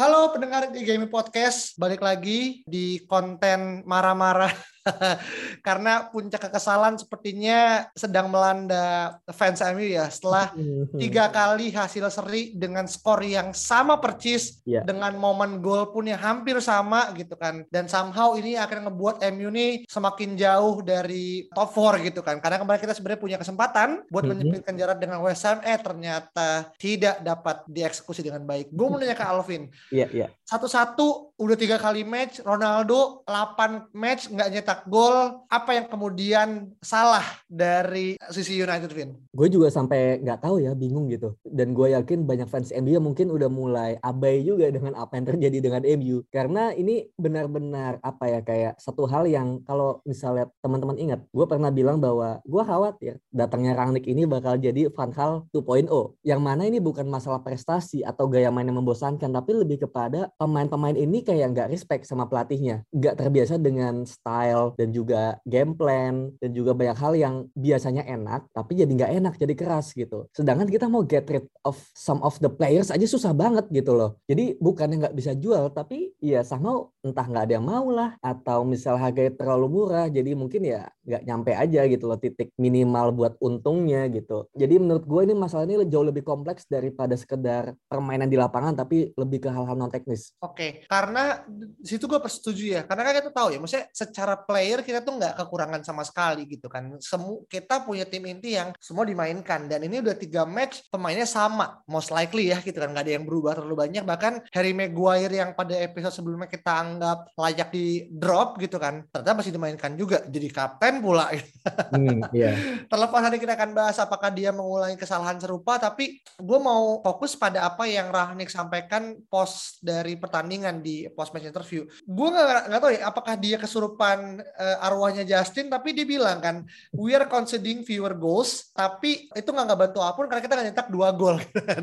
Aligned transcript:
Halo 0.00 0.32
pendengar 0.32 0.72
di 0.72 0.80
Game 0.80 1.12
Podcast, 1.12 1.76
balik 1.76 2.00
lagi 2.00 2.64
di 2.64 3.04
konten 3.04 3.84
marah-marah 3.84 4.48
karena 5.66 6.08
puncak 6.08 6.48
kekesalan 6.48 6.96
sepertinya 6.96 7.58
sedang 7.92 8.28
melanda 8.28 9.18
fans 9.30 9.60
MU 9.70 9.84
ya 9.84 10.08
setelah 10.08 10.52
tiga 10.96 11.28
kali 11.28 11.70
hasil 11.70 12.08
seri 12.08 12.52
dengan 12.52 12.84
skor 12.84 13.20
yang 13.20 13.50
sama 13.50 13.98
percis 13.98 14.62
Iya. 14.62 14.84
dengan 14.84 15.16
momen 15.16 15.58
gol 15.58 15.90
pun 15.90 16.06
yang 16.06 16.20
hampir 16.20 16.54
sama 16.60 17.10
gitu 17.12 17.34
kan 17.34 17.66
dan 17.68 17.86
somehow 17.86 18.34
ini 18.34 18.54
akan 18.54 18.86
ngebuat 18.86 19.16
MU 19.30 19.48
nih 19.48 19.72
semakin 19.84 20.36
jauh 20.36 20.78
dari 20.80 21.48
top 21.50 21.70
4 21.70 22.06
gitu 22.06 22.20
kan 22.20 22.38
karena 22.38 22.56
kemarin 22.56 22.80
kita 22.80 22.94
sebenarnya 22.94 23.20
punya 23.20 23.38
kesempatan 23.38 24.04
buat 24.08 24.22
Mhm. 24.22 24.30
menyempitkan 24.30 24.74
jarak 24.74 24.98
dengan 24.98 25.18
West 25.20 25.42
Ham 25.42 25.58
eh 25.60 25.76
ternyata 25.76 26.70
tidak 26.76 27.20
dapat 27.20 27.66
dieksekusi 27.66 28.20
dengan 28.20 28.44
baik 28.44 28.70
gue 28.70 28.86
mau 28.86 28.96
nanya 28.96 29.12
ke 29.12 29.24
Alvin 29.24 29.66
Iya, 29.90 30.06
iya. 30.10 30.26
satu-satu 30.44 31.34
udah 31.36 31.56
tiga 31.56 31.76
kali 31.76 32.02
match 32.02 32.38
Ronaldo 32.40 33.24
8 33.24 33.90
match 33.92 34.28
nggak 34.28 34.48
nyetak 34.50 34.69
gol 34.86 35.46
apa 35.50 35.70
yang 35.76 35.86
kemudian 35.90 36.70
salah 36.82 37.24
dari 37.46 38.14
sisi 38.30 38.58
United 38.58 38.90
Vin 38.94 39.10
Gue 39.30 39.46
juga 39.46 39.70
sampai 39.70 40.18
nggak 40.20 40.42
tahu 40.42 40.58
ya, 40.58 40.74
bingung 40.74 41.06
gitu. 41.06 41.38
Dan 41.46 41.70
gue 41.70 41.94
yakin 41.94 42.26
banyak 42.26 42.50
fans 42.50 42.74
MU 42.74 42.90
yang 42.90 43.06
mungkin 43.06 43.30
udah 43.30 43.46
mulai 43.46 43.94
abai 44.02 44.42
juga 44.42 44.66
dengan 44.68 44.98
apa 44.98 45.16
yang 45.16 45.26
terjadi 45.30 45.58
dengan 45.62 45.82
MU. 45.86 46.26
Karena 46.34 46.74
ini 46.74 47.06
benar-benar 47.14 48.02
apa 48.02 48.24
ya 48.26 48.40
kayak 48.42 48.82
satu 48.82 49.06
hal 49.06 49.30
yang 49.30 49.62
kalau 49.62 50.02
misalnya 50.02 50.50
teman-teman 50.60 50.98
ingat, 50.98 51.20
gue 51.30 51.46
pernah 51.46 51.70
bilang 51.70 52.02
bahwa 52.02 52.42
gue 52.42 52.62
khawatir 52.62 53.14
datangnya 53.30 53.78
Rangnick 53.78 54.10
ini 54.10 54.26
bakal 54.26 54.58
jadi 54.58 54.90
Van 54.90 55.14
Gaal 55.14 55.46
2.0. 55.54 55.86
Yang 56.26 56.40
mana 56.42 56.62
ini 56.66 56.82
bukan 56.82 57.06
masalah 57.06 57.40
prestasi 57.40 58.02
atau 58.02 58.26
gaya 58.26 58.50
main 58.50 58.66
yang 58.66 58.82
membosankan, 58.82 59.30
tapi 59.30 59.54
lebih 59.54 59.86
kepada 59.86 60.28
pemain-pemain 60.36 60.98
ini 60.98 61.22
kayak 61.22 61.54
nggak 61.54 61.68
respect 61.70 62.04
sama 62.04 62.26
pelatihnya, 62.26 62.82
nggak 62.90 63.14
terbiasa 63.14 63.56
dengan 63.56 64.02
style 64.04 64.59
dan 64.76 64.88
juga 64.90 65.38
game 65.46 65.72
plan 65.76 66.32
dan 66.38 66.50
juga 66.52 66.72
banyak 66.76 66.98
hal 66.98 67.12
yang 67.16 67.34
biasanya 67.54 68.04
enak 68.06 68.46
tapi 68.52 68.78
jadi 68.78 68.90
nggak 68.90 69.12
enak 69.22 69.34
jadi 69.40 69.54
keras 69.56 69.92
gitu. 69.96 70.26
Sedangkan 70.36 70.68
kita 70.68 70.86
mau 70.86 71.02
get 71.04 71.26
rid 71.28 71.46
of 71.64 71.76
some 71.96 72.20
of 72.20 72.36
the 72.42 72.50
players 72.50 72.92
aja 72.92 73.06
susah 73.06 73.32
banget 73.32 73.66
gitu 73.72 73.96
loh. 73.96 74.20
Jadi 74.28 74.56
bukannya 74.58 75.06
nggak 75.06 75.16
bisa 75.16 75.32
jual 75.36 75.72
tapi 75.72 76.12
ya 76.20 76.44
somehow 76.44 76.88
entah 77.00 77.24
nggak 77.24 77.44
ada 77.48 77.54
yang 77.56 77.66
mau 77.66 77.86
lah 77.88 78.16
atau 78.20 78.62
misal 78.66 79.00
harganya 79.00 79.32
terlalu 79.36 79.66
murah 79.70 80.06
jadi 80.12 80.36
mungkin 80.36 80.62
ya 80.66 80.90
nggak 81.06 81.22
nyampe 81.26 81.52
aja 81.56 81.80
gitu 81.88 82.04
loh 82.06 82.20
titik 82.20 82.52
minimal 82.60 83.12
buat 83.16 83.34
untungnya 83.40 84.06
gitu. 84.12 84.46
Jadi 84.52 84.74
menurut 84.76 85.04
gue 85.08 85.20
ini 85.24 85.34
masalah 85.34 85.64
ini 85.64 85.82
jauh 85.88 86.06
lebih 86.06 86.22
kompleks 86.22 86.68
daripada 86.68 87.16
sekedar 87.16 87.74
permainan 87.90 88.30
di 88.30 88.36
lapangan 88.36 88.76
tapi 88.76 89.10
lebih 89.16 89.44
ke 89.44 89.48
hal-hal 89.50 89.76
non 89.76 89.90
teknis. 89.90 90.36
Oke, 90.40 90.84
karena 90.86 91.42
di 91.50 91.86
situ 91.88 92.06
gue 92.06 92.20
setuju 92.28 92.64
ya. 92.78 92.82
Karena 92.86 93.02
kan 93.06 93.12
kita 93.18 93.30
tahu 93.32 93.48
ya, 93.54 93.58
maksudnya 93.58 93.86
secara 93.90 94.34
player 94.50 94.82
kita 94.82 95.06
tuh 95.06 95.14
nggak 95.14 95.38
kekurangan 95.38 95.86
sama 95.86 96.02
sekali 96.02 96.42
gitu 96.50 96.66
kan. 96.66 96.98
Semu 96.98 97.46
kita 97.46 97.86
punya 97.86 98.02
tim 98.02 98.26
inti 98.26 98.58
yang 98.58 98.74
semua 98.82 99.06
dimainkan 99.06 99.70
dan 99.70 99.86
ini 99.86 100.02
udah 100.02 100.18
tiga 100.18 100.42
match 100.42 100.90
pemainnya 100.90 101.30
sama, 101.30 101.78
most 101.86 102.10
likely 102.10 102.50
ya 102.50 102.58
gitu 102.58 102.74
kan. 102.82 102.90
Nggak 102.90 103.06
ada 103.06 103.14
yang 103.14 103.24
berubah 103.30 103.54
terlalu 103.54 103.86
banyak. 103.86 104.02
Bahkan 104.02 104.50
Harry 104.50 104.74
Maguire 104.74 105.30
yang 105.30 105.54
pada 105.54 105.78
episode 105.78 106.18
sebelumnya 106.18 106.50
kita 106.50 106.66
anggap 106.74 107.30
layak 107.38 107.70
di 107.70 108.10
drop 108.10 108.58
gitu 108.58 108.82
kan, 108.82 109.06
ternyata 109.14 109.38
masih 109.38 109.54
dimainkan 109.54 109.94
juga. 109.94 110.26
Jadi 110.26 110.48
kapten 110.50 110.98
pula. 110.98 111.30
hmm, 111.94 112.34
iya 112.34 112.58
Terlepas 112.90 113.20
nanti 113.22 113.38
kita 113.38 113.54
akan 113.54 113.70
bahas 113.70 113.96
apakah 114.02 114.34
dia 114.34 114.50
mengulangi 114.50 114.98
kesalahan 114.98 115.38
serupa, 115.38 115.78
tapi 115.78 116.18
gue 116.40 116.58
mau 116.58 116.98
fokus 117.06 117.38
pada 117.38 117.70
apa 117.70 117.86
yang 117.86 118.10
Rahnik 118.10 118.50
sampaikan 118.50 119.14
post 119.30 119.78
dari 119.84 120.18
pertandingan 120.18 120.82
di 120.82 121.06
post 121.14 121.30
match 121.30 121.46
interview. 121.46 121.86
Gue 122.02 122.28
nggak 122.34 122.72
nggak 122.72 122.80
tahu 122.80 122.92
ya 122.96 123.00
apakah 123.06 123.34
dia 123.38 123.56
kesurupan 123.60 124.39
eh, 124.42 124.86
arwahnya 124.86 125.24
Justin, 125.24 125.68
tapi 125.68 125.92
dia 125.92 126.08
bilang 126.08 126.40
kan 126.40 126.56
we 126.96 127.12
are 127.12 127.28
conceding 127.28 127.84
fewer 127.84 128.16
goals, 128.16 128.72
tapi 128.72 129.30
itu 129.32 129.48
nggak 129.48 129.64
nggak 129.70 129.80
bantu 129.80 129.98
apa 130.00 130.16
pun 130.16 130.26
karena 130.28 130.42
kita 130.42 130.54
nggak 130.56 130.68
nyetak 130.72 130.88
dua 130.88 131.08
gol. 131.14 131.36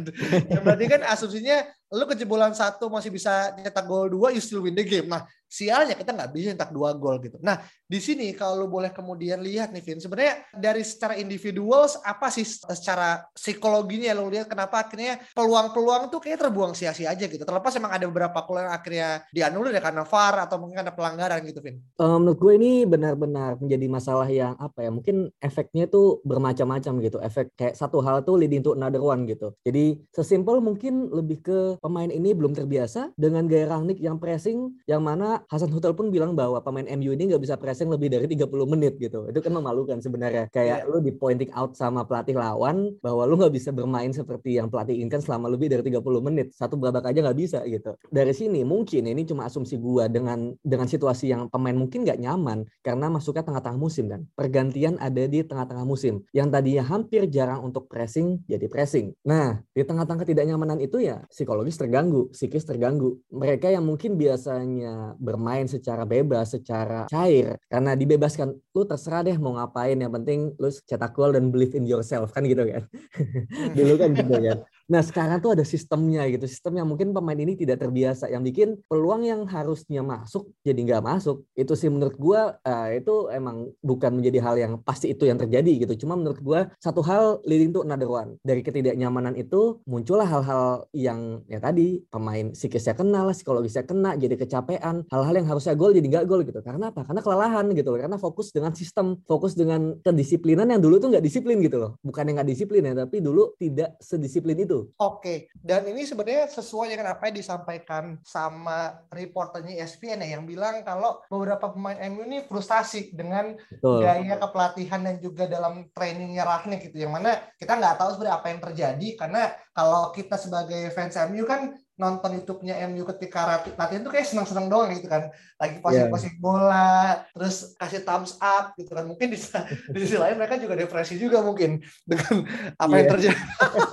ya, 0.51 0.59
berarti 0.62 0.85
kan 0.90 1.01
asumsinya 1.07 1.63
lu 1.94 2.03
kejebolan 2.03 2.52
satu 2.52 2.92
masih 2.92 3.12
bisa 3.14 3.56
nyetak 3.56 3.88
gol 3.88 4.12
dua, 4.12 4.36
you 4.36 4.44
still 4.44 4.64
win 4.64 4.75
the 4.75 4.84
game. 4.84 5.08
Nah 5.08 5.24
sialnya 5.48 5.96
kita 5.96 6.12
nggak 6.12 6.31
bisa 6.36 6.52
nyetak 6.52 6.72
dua 6.75 6.92
gol 6.92 7.24
gitu. 7.24 7.40
Nah 7.40 7.64
di 7.88 8.03
sini 8.03 8.36
kalau 8.36 8.64
lu 8.64 8.68
boleh 8.68 8.92
kemudian 8.92 9.40
lihat 9.40 9.72
nih 9.72 9.80
Vin, 9.80 10.03
sebenarnya 10.03 10.44
dari 10.52 10.84
secara 10.84 11.16
individuals 11.16 11.96
apa 12.03 12.28
sih 12.28 12.44
secara 12.44 13.24
psikologinya 13.31 14.12
lu 14.20 14.28
lihat 14.28 14.52
kenapa 14.52 14.84
akhirnya 14.84 15.24
peluang-peluang 15.31 16.12
tuh 16.12 16.20
kayak 16.20 16.44
terbuang 16.44 16.76
sia-sia 16.76 17.16
aja 17.16 17.26
gitu. 17.31 17.47
Terlepas 17.47 17.72
emang 17.80 17.96
ada 17.96 18.03
beberapa 18.12 18.44
gol 18.44 18.68
yang 18.68 18.76
akhirnya 18.76 19.24
dianulir 19.31 19.80
ya 19.80 19.84
karena 19.84 20.03
VAR 20.03 20.36
atau 20.44 20.59
mungkin 20.59 20.84
ada 20.84 20.92
pelanggaran 20.92 21.40
gitu 21.47 21.64
Vin. 21.64 21.80
Eh, 21.80 22.18
menurut 22.20 22.40
gue 22.44 22.53
ini 22.59 22.84
benar-benar 22.84 23.56
menjadi 23.64 23.88
masalah 23.88 24.28
yang 24.28 24.59
apa 24.59 24.84
ya 24.84 24.92
mungkin 24.92 25.31
efeknya 25.40 25.88
tuh 25.88 26.20
bermacam-macam 26.28 26.94
gitu 27.00 27.18
efek 27.24 27.56
kayak 27.56 27.76
satu 27.80 28.03
hal 28.03 28.22
tuh 28.28 28.36
leading 28.36 28.59
to 28.59 28.76
another 28.76 29.00
one 29.00 29.24
gitu 29.30 29.56
jadi 29.64 29.96
sesimpel 30.12 30.59
mungkin 30.59 31.08
lebih 31.14 31.40
ke 31.40 31.59
pemain 31.80 32.10
ini 32.10 32.34
belum 32.34 32.54
terbiasa 32.58 33.14
dengan 33.16 33.46
gaya 33.46 33.70
Rangnick 33.72 34.02
yang 34.02 34.18
pressing 34.18 34.76
yang 34.90 35.02
mana 35.06 35.44
Hasan 35.48 35.72
Hutel 35.72 35.94
pun 35.94 36.10
bilang 36.10 36.34
bahwa 36.34 36.60
pemain 36.62 36.86
MU 36.98 37.14
ini 37.14 37.34
nggak 37.34 37.44
bisa 37.44 37.56
pressing 37.56 37.88
lebih 37.88 38.12
dari 38.12 38.26
30 38.28 38.50
menit 38.68 38.98
gitu 38.98 39.30
itu 39.30 39.40
kan 39.40 39.52
memalukan 39.54 39.98
sebenarnya 40.02 40.50
kayak 40.52 40.90
lu 40.90 41.00
di 41.00 41.14
pointing 41.14 41.52
out 41.54 41.74
sama 41.78 42.04
pelatih 42.04 42.38
lawan 42.38 42.94
bahwa 43.02 43.24
lu 43.26 43.40
nggak 43.40 43.54
bisa 43.54 43.70
bermain 43.72 44.10
seperti 44.12 44.58
yang 44.58 44.68
pelatih 44.68 44.98
inginkan 44.98 45.22
selama 45.22 45.50
lebih 45.52 45.72
dari 45.72 45.84
30 45.86 46.04
menit 46.22 46.54
satu 46.54 46.76
babak 46.76 47.08
aja 47.08 47.24
nggak 47.24 47.38
bisa 47.38 47.60
gitu 47.66 47.96
dari 48.09 48.34
sini 48.34 48.62
mungkin 48.66 49.08
ini 49.08 49.24
cuma 49.28 49.48
asumsi 49.48 49.78
gua 49.80 50.09
dengan 50.09 50.54
dengan 50.62 50.88
situasi 50.90 51.32
yang 51.32 51.48
pemain 51.48 51.76
mungkin 51.78 52.04
nggak 52.04 52.20
nyaman 52.20 52.68
karena 52.82 53.08
masuknya 53.12 53.44
tengah-tengah 53.44 53.80
musim 53.80 54.06
kan. 54.12 54.22
Pergantian 54.36 54.96
ada 55.00 55.24
di 55.28 55.44
tengah-tengah 55.44 55.86
musim. 55.88 56.24
Yang 56.36 56.48
tadinya 56.54 56.84
hampir 56.88 57.22
jarang 57.32 57.64
untuk 57.64 57.88
pressing 57.88 58.44
jadi 58.48 58.68
pressing. 58.68 59.16
Nah, 59.24 59.62
di 59.72 59.84
tengah-tengah 59.84 60.28
ketidaknyamanan 60.28 60.80
itu 60.84 61.04
ya 61.04 61.24
psikologis 61.67 61.78
terganggu, 61.83 62.22
psikis 62.31 62.63
terganggu. 62.63 63.19
Mereka 63.28 63.67
yang 63.67 63.83
mungkin 63.83 64.16
biasanya 64.16 65.19
bermain 65.19 65.67
secara 65.67 66.07
bebas, 66.07 66.55
secara 66.55 67.11
cair 67.11 67.59
karena 67.67 67.91
dibebaskan 67.94 68.55
lu 68.72 68.83
terserah 68.88 69.28
deh 69.28 69.35
mau 69.35 69.59
ngapain 69.59 70.00
yang 70.00 70.16
penting 70.16 70.55
lu 70.55 70.72
cetak 70.72 71.11
gol 71.11 71.35
dan 71.35 71.51
believe 71.51 71.75
in 71.75 71.83
yourself 71.83 72.31
kan 72.31 72.47
gitu 72.47 72.63
kan. 72.63 72.88
Dulu 73.78 73.94
kan 74.00 74.09
gitu 74.16 74.35
kan. 74.39 74.57
Nah 74.88 75.03
sekarang 75.03 75.44
tuh 75.44 75.52
ada 75.52 75.68
sistemnya 75.68 76.24
gitu, 76.31 76.48
sistem 76.48 76.80
yang 76.80 76.88
mungkin 76.88 77.12
pemain 77.12 77.36
ini 77.36 77.59
tidak 77.59 77.84
terbiasa, 77.84 78.31
yang 78.31 78.40
bikin 78.40 78.80
peluang 78.88 79.28
yang 79.28 79.44
harusnya 79.44 80.00
masuk 80.00 80.48
jadi 80.64 80.80
nggak 80.80 81.03
masuk. 81.03 81.44
Itu 81.59 81.75
sih 81.75 81.92
menurut 81.92 82.16
gua 82.16 82.56
eh, 82.64 83.03
itu 83.03 83.28
emang 83.28 83.68
bukan 83.84 84.16
menjadi 84.16 84.40
hal 84.40 84.56
yang 84.56 84.74
pasti 84.80 85.12
itu 85.12 85.28
yang 85.28 85.36
terjadi 85.36 85.84
gitu. 85.84 86.08
Cuma 86.08 86.16
menurut 86.16 86.40
gua 86.40 86.72
satu 86.80 87.03
hal 87.03 87.44
leading 87.44 87.76
to 87.76 87.84
another 87.84 88.08
one. 88.08 88.40
Dari 88.47 88.64
ketidaknyamanan 88.64 89.36
itu 89.36 89.84
muncullah 89.84 90.24
hal-hal 90.24 90.88
yang 90.96 91.44
ya 91.52 91.59
tadi 91.59 92.08
pemain 92.08 92.56
psikisnya 92.56 92.96
kena 92.96 93.28
lah, 93.28 93.35
psikologisnya 93.35 93.84
kena, 93.84 94.16
jadi 94.16 94.40
kecapean. 94.40 95.03
Hal-hal 95.11 95.35
yang 95.35 95.52
harusnya 95.52 95.76
gol 95.76 95.91
jadi 95.91 96.08
nggak 96.08 96.26
gol 96.32 96.47
gitu. 96.47 96.64
Karena 96.64 96.96
apa? 96.96 97.03
Karena 97.03 97.20
kelelahan 97.20 97.66
gitu 97.76 97.91
loh. 97.91 98.00
Karena 98.00 98.16
fokus 98.16 98.56
dengan 98.56 98.72
sistem, 98.72 99.20
fokus 99.28 99.52
dengan 99.52 100.00
kedisiplinan 100.00 100.72
yang 100.72 100.79
dulu 100.79 100.96
tuh 101.03 101.11
nggak 101.11 101.26
disiplin 101.28 101.59
gitu 101.59 101.76
loh. 101.76 102.00
Bukan 102.00 102.23
yang 102.23 102.40
nggak 102.40 102.50
disiplin 102.56 102.88
ya, 102.88 102.94
tapi 102.96 103.20
dulu 103.20 103.52
tidak 103.59 104.00
sedisiplin 104.00 104.56
itu. 104.64 104.77
Oke, 105.02 105.50
dan 105.58 105.88
ini 105.90 106.03
sebenarnya 106.06 106.46
sesuai 106.52 106.94
dengan 106.94 107.14
apa 107.16 107.29
yang 107.29 107.35
disampaikan 107.40 108.03
sama 108.22 109.02
reporternya 109.09 109.82
ESPN 109.82 110.22
ya, 110.22 110.38
yang 110.38 110.44
bilang 110.46 110.85
kalau 110.85 111.22
beberapa 111.32 111.74
pemain 111.74 111.97
MU 112.12 112.28
ini 112.28 112.46
frustasi 112.46 113.16
dengan 113.16 113.58
Betul. 113.58 114.06
gaya 114.06 114.35
kepelatihan 114.38 115.02
dan 115.02 115.16
juga 115.18 115.50
dalam 115.50 115.90
trainingnya 115.96 116.44
Ragnik 116.46 116.91
gitu, 116.91 117.08
yang 117.08 117.14
mana 117.16 117.38
kita 117.58 117.74
nggak 117.78 117.97
tahu 117.97 118.09
sebenarnya 118.18 118.38
apa 118.38 118.47
yang 118.53 118.62
terjadi 118.62 119.08
karena 119.18 119.44
kalau 119.74 120.09
kita 120.14 120.35
sebagai 120.38 120.90
fans 120.94 121.18
MU 121.30 121.46
kan 121.47 121.73
nonton 121.97 122.38
YouTube-nya 122.38 122.78
MU 122.94 123.03
ketika 123.09 123.66
latihan 123.73 124.05
tuh 124.05 124.14
kayak 124.14 124.29
senang-senang 124.29 124.70
doang 124.70 124.94
gitu 124.94 125.09
kan. 125.09 125.34
Lagi 125.58 125.82
posting-posting 125.82 126.38
yeah. 126.38 126.41
bola, 126.41 126.94
terus 127.34 127.73
kasih 127.73 128.05
thumbs 128.05 128.38
up 128.38 128.78
gitu 128.78 128.94
kan. 128.94 129.09
Mungkin 129.09 129.34
di, 129.34 129.38
di 129.94 129.97
sisi 130.05 130.16
lain 130.16 130.38
mereka 130.38 130.61
juga 130.61 130.78
depresi 130.78 131.17
juga 131.17 131.41
mungkin 131.41 131.82
dengan 132.05 132.46
apa 132.78 132.94
yeah. 132.94 132.97
yang 133.02 133.02
iya. 133.02 133.11
terjadi. 133.11 133.41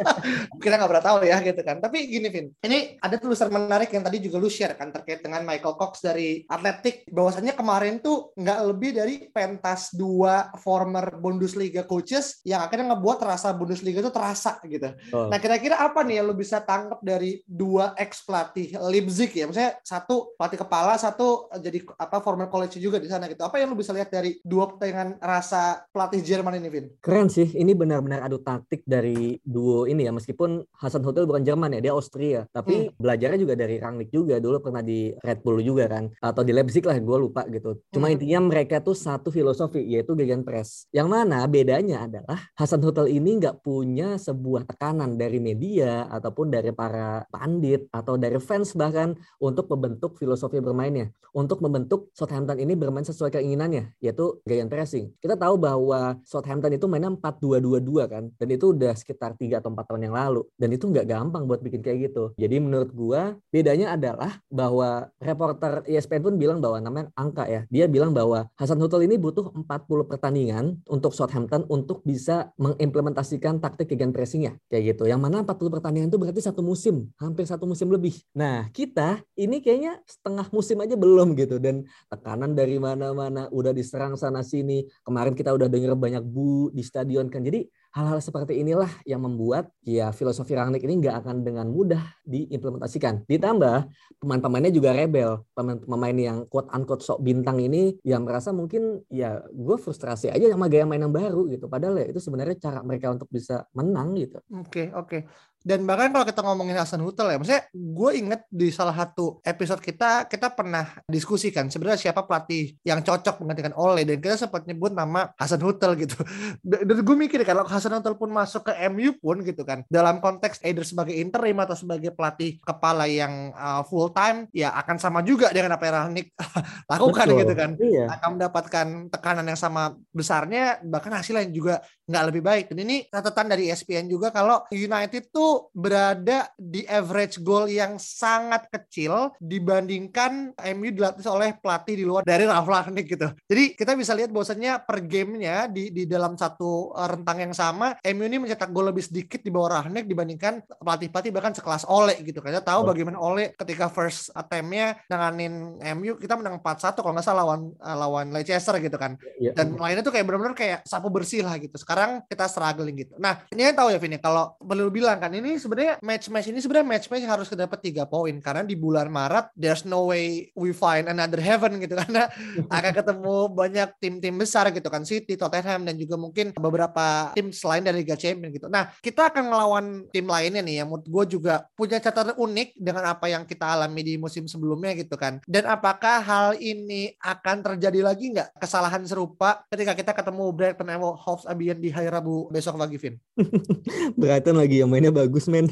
Kita 0.62 0.74
nggak 0.76 0.90
pernah 0.92 1.04
tahu 1.04 1.16
ya 1.24 1.36
gitu 1.40 1.60
kan. 1.64 1.76
Tapi 1.80 1.98
gini 2.04 2.28
Vin, 2.28 2.46
ini 2.60 3.00
ada 3.00 3.16
tulisan 3.16 3.48
menarik 3.48 3.88
yang 3.88 4.04
tadi 4.04 4.20
juga 4.20 4.36
lu 4.36 4.52
share 4.52 4.76
kan 4.76 4.92
terkait 4.92 5.24
dengan 5.24 5.40
Michael 5.42 5.80
Cox 5.80 6.04
dari 6.04 6.44
Atletik. 6.44 7.08
Bahwasannya 7.08 7.56
kemarin 7.56 8.04
tuh 8.04 8.36
nggak 8.36 8.58
lebih 8.68 8.90
dari 8.92 9.14
pentas 9.32 9.96
dua 9.96 10.52
former 10.60 11.16
Bundesliga 11.16 11.88
coaches 11.88 12.44
yang 12.44 12.60
akhirnya 12.60 12.92
ngebuat 12.92 13.24
rasa 13.24 13.56
Bundesliga 13.56 14.04
itu 14.04 14.12
terasa 14.12 14.60
gitu. 14.68 14.92
Oh. 15.16 15.32
Nah 15.32 15.40
kira-kira 15.40 15.80
apa 15.80 16.04
nih 16.04 16.20
yang 16.20 16.28
lu 16.28 16.36
bisa 16.36 16.60
tangkap 16.60 17.00
dari 17.00 17.40
dua 17.48 17.93
ex 17.98 18.26
pelatih 18.26 18.76
Leipzig 18.78 19.30
ya, 19.34 19.46
maksudnya 19.46 19.78
satu 19.82 20.34
pelatih 20.36 20.60
kepala, 20.60 20.94
satu 20.98 21.48
jadi 21.58 21.82
apa 21.98 22.18
former 22.20 22.50
college 22.50 22.78
juga 22.78 22.98
di 22.98 23.08
sana 23.08 23.26
gitu. 23.30 23.42
Apa 23.42 23.60
yang 23.62 23.72
lu 23.72 23.78
bisa 23.78 23.94
lihat 23.94 24.10
dari 24.10 24.38
dua 24.42 24.70
pertandingan 24.70 25.18
rasa 25.22 25.86
pelatih 25.90 26.20
Jerman 26.22 26.58
ini, 26.58 26.68
Vin? 26.70 26.86
Keren 27.00 27.28
sih, 27.30 27.50
ini 27.54 27.72
benar-benar 27.72 28.26
adu 28.26 28.40
taktik 28.42 28.82
dari 28.86 29.38
duo 29.42 29.86
ini 29.86 30.06
ya, 30.06 30.12
meskipun 30.12 30.62
Hasan 30.80 31.04
Hotel 31.06 31.24
bukan 31.24 31.42
Jerman 31.46 31.78
ya, 31.78 31.90
dia 31.90 31.92
Austria, 31.92 32.46
tapi 32.50 32.90
hmm. 32.90 32.98
belajarnya 32.98 33.38
juga 33.40 33.54
dari 33.54 33.76
Rangnick 33.78 34.10
juga, 34.10 34.38
dulu 34.38 34.60
pernah 34.60 34.82
di 34.82 35.12
Red 35.22 35.40
Bull 35.44 35.62
juga 35.62 35.86
kan, 35.86 36.10
atau 36.20 36.42
di 36.42 36.52
Leipzig 36.52 36.84
lah, 36.84 36.96
gue 36.98 37.18
lupa 37.18 37.46
gitu. 37.48 37.80
Cuma 37.92 38.08
hmm. 38.10 38.14
intinya 38.18 38.38
mereka 38.50 38.80
tuh 38.82 38.96
satu 38.96 39.30
filosofi, 39.30 39.82
yaitu 39.84 40.16
gegen 40.18 40.42
press. 40.42 40.86
Yang 40.90 41.08
mana 41.10 41.44
bedanya 41.46 42.06
adalah 42.06 42.40
Hasan 42.58 42.82
Hotel 42.82 43.10
ini 43.10 43.40
nggak 43.40 43.62
punya 43.64 44.16
sebuah 44.16 44.66
tekanan 44.68 45.16
dari 45.18 45.38
media 45.38 46.06
ataupun 46.08 46.50
dari 46.50 46.72
para 46.74 47.24
pandit 47.28 47.83
atau 47.90 48.14
dari 48.14 48.38
fans 48.38 48.72
bahkan 48.78 49.18
untuk 49.42 49.66
membentuk 49.72 50.16
filosofi 50.16 50.62
bermainnya, 50.62 51.10
untuk 51.34 51.58
membentuk 51.58 52.08
Southampton 52.14 52.62
ini 52.62 52.78
bermain 52.78 53.02
sesuai 53.02 53.34
keinginannya, 53.34 53.98
yaitu 53.98 54.38
gaya 54.46 54.62
pressing. 54.70 55.10
Kita 55.18 55.34
tahu 55.34 55.58
bahwa 55.58 56.20
Southampton 56.22 56.78
itu 56.78 56.86
mainnya 56.86 57.10
4-2-2-2 57.10 58.06
kan, 58.06 58.24
dan 58.38 58.48
itu 58.48 58.70
udah 58.70 58.94
sekitar 58.94 59.34
3 59.34 59.58
atau 59.58 59.74
4 59.74 59.82
tahun 59.90 60.02
yang 60.06 60.14
lalu, 60.14 60.46
dan 60.54 60.68
itu 60.70 60.86
nggak 60.86 61.10
gampang 61.10 61.42
buat 61.50 61.58
bikin 61.58 61.82
kayak 61.82 61.98
gitu. 62.12 62.30
Jadi 62.38 62.56
menurut 62.62 62.94
gua 62.94 63.34
bedanya 63.50 63.98
adalah 63.98 64.38
bahwa 64.46 65.10
reporter 65.18 65.82
ESPN 65.90 66.22
pun 66.22 66.34
bilang 66.38 66.62
bahwa 66.62 66.78
namanya 66.78 67.10
angka 67.18 67.50
ya, 67.50 67.66
dia 67.66 67.90
bilang 67.90 68.14
bahwa 68.14 68.46
Hasan 68.54 68.78
Hutel 68.78 69.10
ini 69.10 69.18
butuh 69.18 69.50
40 69.50 70.06
pertandingan 70.06 70.78
untuk 70.86 71.10
Southampton 71.10 71.66
untuk 71.66 72.06
bisa 72.06 72.54
mengimplementasikan 72.54 73.58
taktik 73.58 73.90
gegen 73.90 74.14
pressingnya 74.14 74.54
kayak 74.70 74.94
gitu. 74.94 75.10
Yang 75.10 75.20
mana 75.26 75.42
40 75.42 75.74
pertandingan 75.74 76.08
itu 76.14 76.18
berarti 76.22 76.40
satu 76.46 76.62
musim, 76.62 77.10
hampir 77.18 77.42
satu 77.50 77.66
musim 77.66 77.73
musim 77.74 77.90
lebih. 77.90 78.14
Nah, 78.38 78.70
kita 78.70 79.18
ini 79.34 79.58
kayaknya 79.58 79.98
setengah 80.06 80.46
musim 80.54 80.78
aja 80.78 80.94
belum 80.94 81.34
gitu 81.34 81.58
dan 81.58 81.82
tekanan 82.06 82.54
dari 82.54 82.78
mana-mana 82.78 83.50
udah 83.50 83.74
diserang 83.74 84.14
sana 84.14 84.46
sini. 84.46 84.86
Kemarin 85.02 85.34
kita 85.34 85.50
udah 85.50 85.66
denger 85.66 85.98
banyak 85.98 86.22
bu 86.22 86.70
di 86.70 86.86
stadion 86.86 87.26
kan. 87.26 87.42
Jadi 87.42 87.66
hal-hal 87.94 88.18
seperti 88.22 88.58
inilah 88.58 88.90
yang 89.06 89.22
membuat 89.22 89.70
ya 89.86 90.10
filosofi 90.10 90.54
Rangnick 90.54 90.82
ini 90.82 91.02
nggak 91.02 91.26
akan 91.26 91.42
dengan 91.42 91.66
mudah 91.70 92.02
diimplementasikan. 92.26 93.26
Ditambah 93.26 93.90
pemain-pemainnya 94.18 94.70
juga 94.70 94.94
rebel, 94.94 95.42
pemain-pemain 95.54 96.16
yang 96.18 96.38
quote 96.50 96.70
unquote 96.70 97.02
sok 97.02 97.22
bintang 97.22 97.58
ini 97.62 97.98
yang 98.06 98.22
merasa 98.22 98.54
mungkin 98.54 99.02
ya 99.10 99.42
gue 99.50 99.76
frustrasi 99.78 100.30
aja 100.30 100.54
sama 100.54 100.70
gaya 100.70 100.86
main 100.86 101.02
yang 101.02 101.14
baru 101.14 101.50
gitu. 101.50 101.66
Padahal 101.66 102.02
ya 102.02 102.06
itu 102.10 102.22
sebenarnya 102.22 102.58
cara 102.58 102.82
mereka 102.86 103.10
untuk 103.14 103.26
bisa 103.30 103.66
menang 103.74 104.14
gitu. 104.18 104.38
Oke 104.54 104.62
okay, 104.62 104.86
oke. 104.90 105.08
Okay. 105.10 105.22
Dan 105.64 105.88
bahkan 105.88 106.12
kalau 106.12 106.28
kita 106.28 106.44
ngomongin 106.44 106.76
Hasan 106.76 107.00
Hutel 107.00 107.32
ya, 107.32 107.40
maksudnya 107.40 107.64
gue 107.72 108.10
inget 108.12 108.44
di 108.52 108.68
salah 108.68 108.92
satu 108.92 109.40
episode 109.40 109.80
kita, 109.80 110.28
kita 110.28 110.52
pernah 110.52 110.84
diskusikan 111.08 111.72
sebenarnya 111.72 112.04
siapa 112.04 112.28
pelatih 112.28 112.76
yang 112.84 113.00
cocok 113.00 113.40
menggantikan 113.40 113.72
Ole 113.72 114.04
dan 114.04 114.20
kita 114.20 114.36
sempat 114.36 114.68
nyebut 114.68 114.92
nama 114.92 115.32
Hasan 115.40 115.64
Hutel 115.64 115.96
gitu. 115.96 116.20
Dan 116.60 117.00
gue 117.00 117.16
mikir 117.16 117.40
kalau 117.48 117.64
Hasan 117.64 117.96
Hutel 117.96 118.20
pun 118.20 118.28
masuk 118.28 118.68
ke 118.68 118.76
MU 118.92 119.16
pun 119.16 119.40
gitu 119.40 119.64
kan, 119.64 119.88
dalam 119.88 120.20
konteks 120.20 120.60
either 120.68 120.84
sebagai 120.84 121.16
interim 121.16 121.56
atau 121.64 121.72
sebagai 121.72 122.12
pelatih 122.12 122.60
kepala 122.60 123.08
yang 123.08 123.56
uh, 123.56 123.80
full 123.88 124.12
time, 124.12 124.44
ya 124.52 124.68
akan 124.76 125.00
sama 125.00 125.24
juga 125.24 125.48
dengan 125.48 125.80
apa 125.80 125.88
yang 125.88 125.96
Rahnik 125.96 126.28
lakukan 126.92 127.26
Betul. 127.32 127.40
gitu 127.40 127.54
kan. 127.56 127.70
Iya. 127.80 128.04
Akan 128.12 128.28
mendapatkan 128.36 128.86
tekanan 129.08 129.48
yang 129.48 129.56
sama 129.56 129.96
besarnya, 130.12 130.84
bahkan 130.84 131.16
hasilnya 131.16 131.48
juga 131.48 131.80
nggak 132.04 132.24
lebih 132.28 132.42
baik. 132.44 132.64
Dan 132.72 132.84
ini 132.84 132.96
catatan 133.08 133.46
dari 133.48 133.72
ESPN 133.72 134.06
juga 134.08 134.28
kalau 134.28 134.64
United 134.68 135.32
tuh 135.32 135.72
berada 135.72 136.50
di 136.56 136.84
average 136.84 137.40
goal 137.40 137.68
yang 137.68 137.96
sangat 137.96 138.68
kecil 138.68 139.32
dibandingkan 139.40 140.52
MU 140.76 140.88
dilatih 140.92 141.24
oleh 141.30 141.56
pelatih 141.56 141.94
di 142.00 142.04
luar 142.04 142.22
dari 142.26 142.44
Ralf 142.44 142.68
Rangnick 142.68 143.08
gitu. 143.08 143.28
Jadi 143.48 143.78
kita 143.78 143.96
bisa 143.96 144.12
lihat 144.12 144.34
bahwasannya 144.34 144.84
per 144.84 145.04
gamenya 145.04 145.68
di 145.70 145.88
di 145.94 146.04
dalam 146.04 146.36
satu 146.36 146.92
eh, 146.92 147.08
rentang 147.08 147.38
yang 147.40 147.54
sama 147.56 147.96
MU 148.04 148.24
ini 148.26 148.36
mencetak 148.42 148.68
gol 148.68 148.92
lebih 148.92 149.04
sedikit 149.04 149.40
di 149.40 149.48
bawah 149.48 149.80
Rangnick 149.80 150.04
dibandingkan 150.04 150.60
pelatih-pelatih 150.80 151.30
bahkan 151.32 151.52
sekelas 151.56 151.88
Ole 151.88 152.20
gitu. 152.20 152.44
Kita 152.44 152.60
tahu 152.60 152.84
oh. 152.84 152.86
bagaimana 152.92 153.16
Ole 153.20 153.56
ketika 153.56 153.88
first 153.88 154.28
attempt-nya 154.36 155.00
nanganin 155.08 155.80
MU 155.96 156.20
kita 156.20 156.36
menang 156.36 156.60
4-1 156.60 157.00
kalau 157.00 157.14
nggak 157.16 157.26
salah 157.26 157.44
lawan 157.44 157.60
uh, 157.78 157.96
lawan 157.96 158.26
Leicester 158.32 158.76
gitu 158.80 158.96
kan. 158.96 159.16
Ya, 159.38 159.52
Dan 159.52 159.76
lainnya 159.76 160.02
tuh 160.02 160.12
kayak 160.12 160.26
benar-benar 160.26 160.56
kayak 160.56 160.80
sapu 160.88 161.12
bersih 161.12 161.44
lah 161.44 161.60
gitu. 161.60 161.76
Sekarang 161.76 161.93
kita 162.26 162.50
struggling 162.50 162.96
gitu. 162.98 163.14
Nah, 163.22 163.46
ini 163.54 163.70
yang 163.70 163.76
tahu 163.78 163.94
ya 163.94 163.98
Vini 164.02 164.18
kalau 164.18 164.58
perlu 164.58 164.90
bilang 164.90 165.22
kan 165.22 165.30
ini 165.30 165.44
ini 165.44 165.60
sebenarnya 165.60 166.00
match-match 166.00 166.48
ini 166.50 166.58
sebenarnya 166.58 166.88
match-match 166.88 167.24
harus 167.28 167.48
dapat 167.52 167.78
tiga 167.84 168.08
poin 168.08 168.32
karena 168.40 168.64
di 168.64 168.74
bulan 168.74 169.12
Maret 169.12 169.52
there's 169.54 169.84
no 169.84 170.08
way 170.08 170.48
we 170.56 170.72
find 170.72 171.06
another 171.06 171.38
heaven 171.38 171.76
gitu 171.84 171.94
karena 171.94 172.32
akan 172.72 172.92
ketemu 172.96 173.36
banyak 173.52 173.88
tim-tim 174.00 174.34
besar 174.34 174.72
gitu 174.72 174.88
kan 174.88 175.04
City, 175.04 175.36
Tottenham 175.36 175.84
dan 175.84 175.94
juga 176.00 176.16
mungkin 176.16 176.56
beberapa 176.56 177.30
tim 177.36 177.52
selain 177.52 177.84
dari 177.84 178.02
Liga 178.02 178.16
Champions 178.16 178.56
gitu. 178.56 178.66
Nah 178.72 178.90
kita 179.04 179.28
akan 179.30 179.44
melawan 179.52 179.84
tim 180.08 180.24
lainnya 180.24 180.64
nih 180.64 180.82
yang 180.82 180.88
menurut 180.88 181.06
gue 181.06 181.38
juga 181.38 181.68
punya 181.76 182.00
catatan 182.00 182.34
unik 182.34 182.80
dengan 182.80 183.04
apa 183.12 183.28
yang 183.28 183.44
kita 183.44 183.76
alami 183.76 184.00
di 184.00 184.14
musim 184.16 184.48
sebelumnya 184.48 184.96
gitu 184.96 185.14
kan. 185.20 185.38
Dan 185.44 185.68
apakah 185.68 186.24
hal 186.24 186.48
ini 186.56 187.12
akan 187.20 187.60
terjadi 187.60 188.00
lagi 188.00 188.32
nggak 188.32 188.56
kesalahan 188.58 189.04
serupa 189.04 189.62
ketika 189.68 189.92
kita 189.92 190.12
ketemu 190.16 190.44
Brighton 190.50 190.88
and 190.88 191.04
Hove 191.04 191.44
Albion 191.44 191.78
di 191.84 191.92
hari 191.92 192.08
Rabu 192.08 192.48
besok 192.48 192.80
pagi, 192.80 192.96
Vin? 192.96 193.20
Brighton 194.20 194.56
lagi 194.56 194.80
yang 194.80 194.88
mainnya 194.88 195.12
bagus 195.12 195.44
men. 195.52 195.68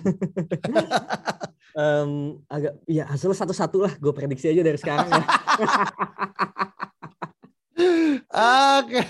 um, 1.80 2.36
agak 2.52 2.76
ya 2.84 3.08
hasil 3.08 3.32
satu-satu 3.32 3.88
lah 3.88 3.92
gue 3.96 4.12
prediksi 4.12 4.52
aja 4.52 4.60
dari 4.60 4.76
sekarang 4.76 5.08
ya. 5.08 5.24
Oke. 8.78 9.00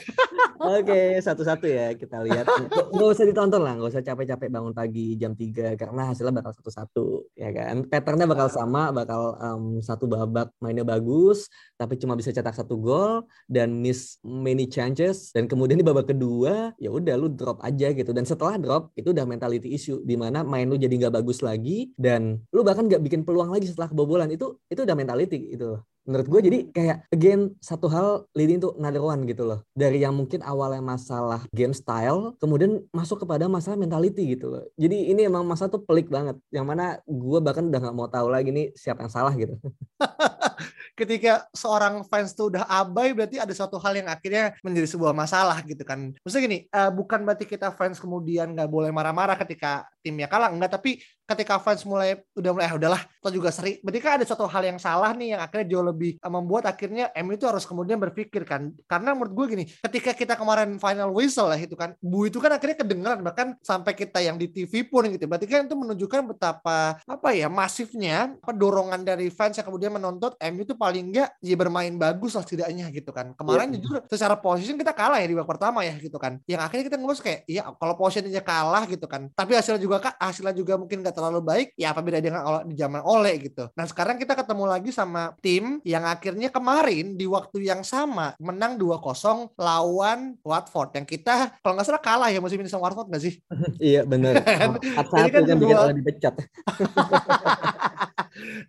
Oke, 0.62 1.18
satu-satu 1.18 1.66
ya 1.66 1.94
kita 1.98 2.22
lihat. 2.22 2.46
Gak 2.70 3.08
usah 3.18 3.26
ditonton 3.26 3.62
lah, 3.62 3.74
gak 3.78 3.90
usah 3.98 4.02
capek-capek 4.02 4.48
bangun 4.50 4.74
pagi 4.74 5.18
jam 5.18 5.34
3 5.34 5.74
karena 5.74 6.10
hasilnya 6.10 6.34
bakal 6.38 6.52
satu-satu, 6.54 7.34
ya 7.34 7.50
kan? 7.50 7.86
Patternnya 7.90 8.30
bakal 8.30 8.46
sama, 8.46 8.94
bakal 8.94 9.34
um, 9.42 9.64
satu 9.82 10.06
babak 10.06 10.54
mainnya 10.62 10.86
bagus, 10.86 11.50
tapi 11.82 11.98
cuma 11.98 12.14
bisa 12.14 12.30
cetak 12.30 12.54
satu 12.54 12.78
gol 12.78 13.26
dan 13.50 13.74
miss 13.82 14.22
many 14.22 14.70
chances 14.70 15.34
dan 15.34 15.50
kemudian 15.50 15.74
di 15.74 15.86
babak 15.86 16.14
kedua 16.14 16.70
ya 16.78 16.94
udah 16.94 17.14
lu 17.18 17.26
drop 17.26 17.58
aja 17.58 17.90
gitu 17.90 18.14
dan 18.14 18.22
setelah 18.22 18.54
drop 18.54 18.94
itu 18.94 19.10
udah 19.10 19.26
mentality 19.26 19.74
issue 19.74 19.98
di 20.06 20.14
mana 20.14 20.46
main 20.46 20.70
lu 20.70 20.78
jadi 20.78 20.94
nggak 20.94 21.18
bagus 21.18 21.42
lagi 21.42 21.90
dan 21.98 22.38
lu 22.54 22.62
bahkan 22.62 22.86
nggak 22.86 23.02
bikin 23.02 23.26
peluang 23.26 23.50
lagi 23.50 23.66
setelah 23.66 23.90
kebobolan 23.90 24.30
itu 24.30 24.62
itu 24.70 24.86
udah 24.86 24.94
mentality 24.94 25.58
itu 25.58 25.74
menurut 26.02 26.26
gue 26.26 26.40
jadi 26.50 26.58
kayak 26.74 26.98
again 27.14 27.54
satu 27.62 27.86
hal 27.86 28.26
leading 28.34 28.58
to 28.58 28.74
another 28.78 29.02
one 29.02 29.22
gitu 29.26 29.46
loh. 29.46 29.62
Dari 29.74 30.02
yang 30.02 30.14
mungkin 30.18 30.42
awalnya 30.42 30.82
masalah 30.82 31.46
game 31.54 31.72
style 31.72 32.34
kemudian 32.42 32.82
masuk 32.90 33.22
kepada 33.22 33.46
masalah 33.46 33.78
mentality 33.78 34.34
gitu 34.34 34.50
loh. 34.50 34.64
Jadi 34.74 35.14
ini 35.14 35.26
emang 35.26 35.46
masa 35.46 35.70
tuh 35.70 35.82
pelik 35.82 36.10
banget. 36.10 36.36
Yang 36.50 36.66
mana 36.66 36.84
gue 37.06 37.38
bahkan 37.38 37.64
udah 37.66 37.80
nggak 37.80 37.96
mau 37.96 38.08
tahu 38.10 38.28
lagi 38.28 38.50
nih 38.50 38.74
siapa 38.74 39.06
yang 39.06 39.12
salah 39.12 39.32
gitu 39.34 39.54
ketika 40.92 41.48
seorang 41.56 42.04
fans 42.04 42.36
tuh 42.36 42.52
udah 42.52 42.68
abai 42.68 43.16
berarti 43.16 43.40
ada 43.40 43.52
suatu 43.56 43.80
hal 43.80 43.96
yang 43.96 44.08
akhirnya 44.08 44.52
menjadi 44.60 44.88
sebuah 44.92 45.16
masalah 45.16 45.58
gitu 45.64 45.82
kan. 45.82 46.12
Maksudnya 46.20 46.44
gini 46.44 46.58
uh, 46.68 46.90
bukan 46.92 47.24
berarti 47.24 47.48
kita 47.48 47.72
fans 47.72 47.96
kemudian 47.96 48.52
nggak 48.52 48.68
boleh 48.68 48.92
marah-marah 48.92 49.36
ketika 49.40 49.88
timnya 50.02 50.26
kalah 50.26 50.50
enggak 50.50 50.76
tapi 50.76 51.00
ketika 51.32 51.56
fans 51.62 51.86
mulai 51.88 52.20
udah 52.36 52.50
mulai 52.52 52.68
ah, 52.68 52.74
udahlah 52.76 53.02
atau 53.22 53.32
juga 53.32 53.48
seri. 53.48 53.80
Berarti 53.80 54.00
kan 54.02 54.12
ada 54.20 54.26
suatu 54.28 54.44
hal 54.44 54.62
yang 54.68 54.76
salah 54.76 55.14
nih 55.16 55.38
yang 55.38 55.40
akhirnya 55.40 55.66
jauh 55.72 55.86
lebih 55.86 56.20
uh, 56.20 56.28
membuat 56.28 56.68
akhirnya 56.68 57.08
MU 57.24 57.32
itu 57.38 57.46
harus 57.48 57.64
kemudian 57.64 57.96
berpikir 57.96 58.44
kan. 58.44 58.74
Karena 58.84 59.16
menurut 59.16 59.32
gue 59.32 59.46
gini 59.56 59.64
ketika 59.80 60.12
kita 60.12 60.34
kemarin 60.36 60.76
final 60.76 61.14
whistle 61.14 61.48
lah 61.48 61.56
itu 61.56 61.72
kan 61.78 61.96
bu 62.02 62.28
itu 62.28 62.36
kan 62.42 62.52
akhirnya 62.52 62.76
kedengeran 62.84 63.20
bahkan 63.24 63.56
sampai 63.64 63.96
kita 63.96 64.20
yang 64.20 64.36
di 64.36 64.50
TV 64.50 64.84
pun 64.84 65.08
gitu. 65.08 65.24
Berarti 65.24 65.46
kan 65.48 65.64
itu 65.64 65.76
menunjukkan 65.78 66.20
betapa 66.36 67.00
apa 67.00 67.28
ya 67.32 67.48
masifnya 67.48 68.36
apa 68.42 68.52
dorongan 68.52 69.00
dari 69.06 69.32
fans 69.32 69.56
yang 69.56 69.66
kemudian 69.66 69.94
menuntut 69.94 70.36
MU 70.52 70.62
itu 70.66 70.74
paling 70.82 71.14
enggak 71.14 71.30
ya 71.38 71.54
bermain 71.54 71.94
bagus 71.94 72.34
lah 72.34 72.42
setidaknya 72.42 72.90
gitu 72.90 73.14
kan. 73.14 73.30
Kemarin 73.38 73.70
yeah. 73.70 73.78
jujur 73.78 74.02
secara 74.10 74.34
position 74.34 74.74
kita 74.74 74.90
kalah 74.90 75.22
ya 75.22 75.30
di 75.30 75.38
babak 75.38 75.54
pertama 75.54 75.86
ya 75.86 75.94
gitu 76.02 76.18
kan. 76.18 76.42
Yang 76.50 76.60
akhirnya 76.66 76.84
kita 76.90 76.98
ngurus 76.98 77.22
kayak 77.22 77.46
iya 77.46 77.62
kalau 77.78 77.94
positionnya 77.94 78.42
kalah 78.42 78.82
gitu 78.90 79.06
kan. 79.06 79.30
Tapi 79.30 79.54
hasilnya 79.54 79.78
juga 79.78 80.02
kak 80.02 80.18
hasilnya 80.18 80.54
juga 80.58 80.74
mungkin 80.74 81.06
nggak 81.06 81.14
terlalu 81.14 81.40
baik 81.46 81.68
ya 81.78 81.94
apa 81.94 82.02
beda 82.02 82.18
dengan 82.18 82.42
kalau 82.42 82.60
di 82.66 82.74
zaman 82.74 83.00
oleh 83.06 83.34
gitu. 83.38 83.70
Nah 83.78 83.86
sekarang 83.86 84.18
kita 84.18 84.34
ketemu 84.34 84.64
lagi 84.66 84.90
sama 84.90 85.38
tim 85.38 85.78
yang 85.86 86.02
akhirnya 86.02 86.50
kemarin 86.50 87.14
di 87.14 87.30
waktu 87.30 87.62
yang 87.62 87.86
sama 87.86 88.34
menang 88.42 88.74
2-0 88.74 89.54
lawan 89.54 90.34
Watford. 90.42 90.98
Yang 90.98 91.06
kita 91.14 91.54
kalau 91.62 91.78
nggak 91.78 91.86
salah 91.86 92.02
kalah 92.02 92.28
ya 92.34 92.42
musim 92.42 92.58
ini 92.58 92.66
sama 92.66 92.90
Watford 92.90 93.06
nggak 93.06 93.22
sih? 93.22 93.38
Iya 93.78 94.02
benar. 94.02 94.42
Jadi 95.12 95.30
kan 95.30 95.42
kan 95.46 95.56
bikin 95.60 95.96
dipecat 96.02 96.34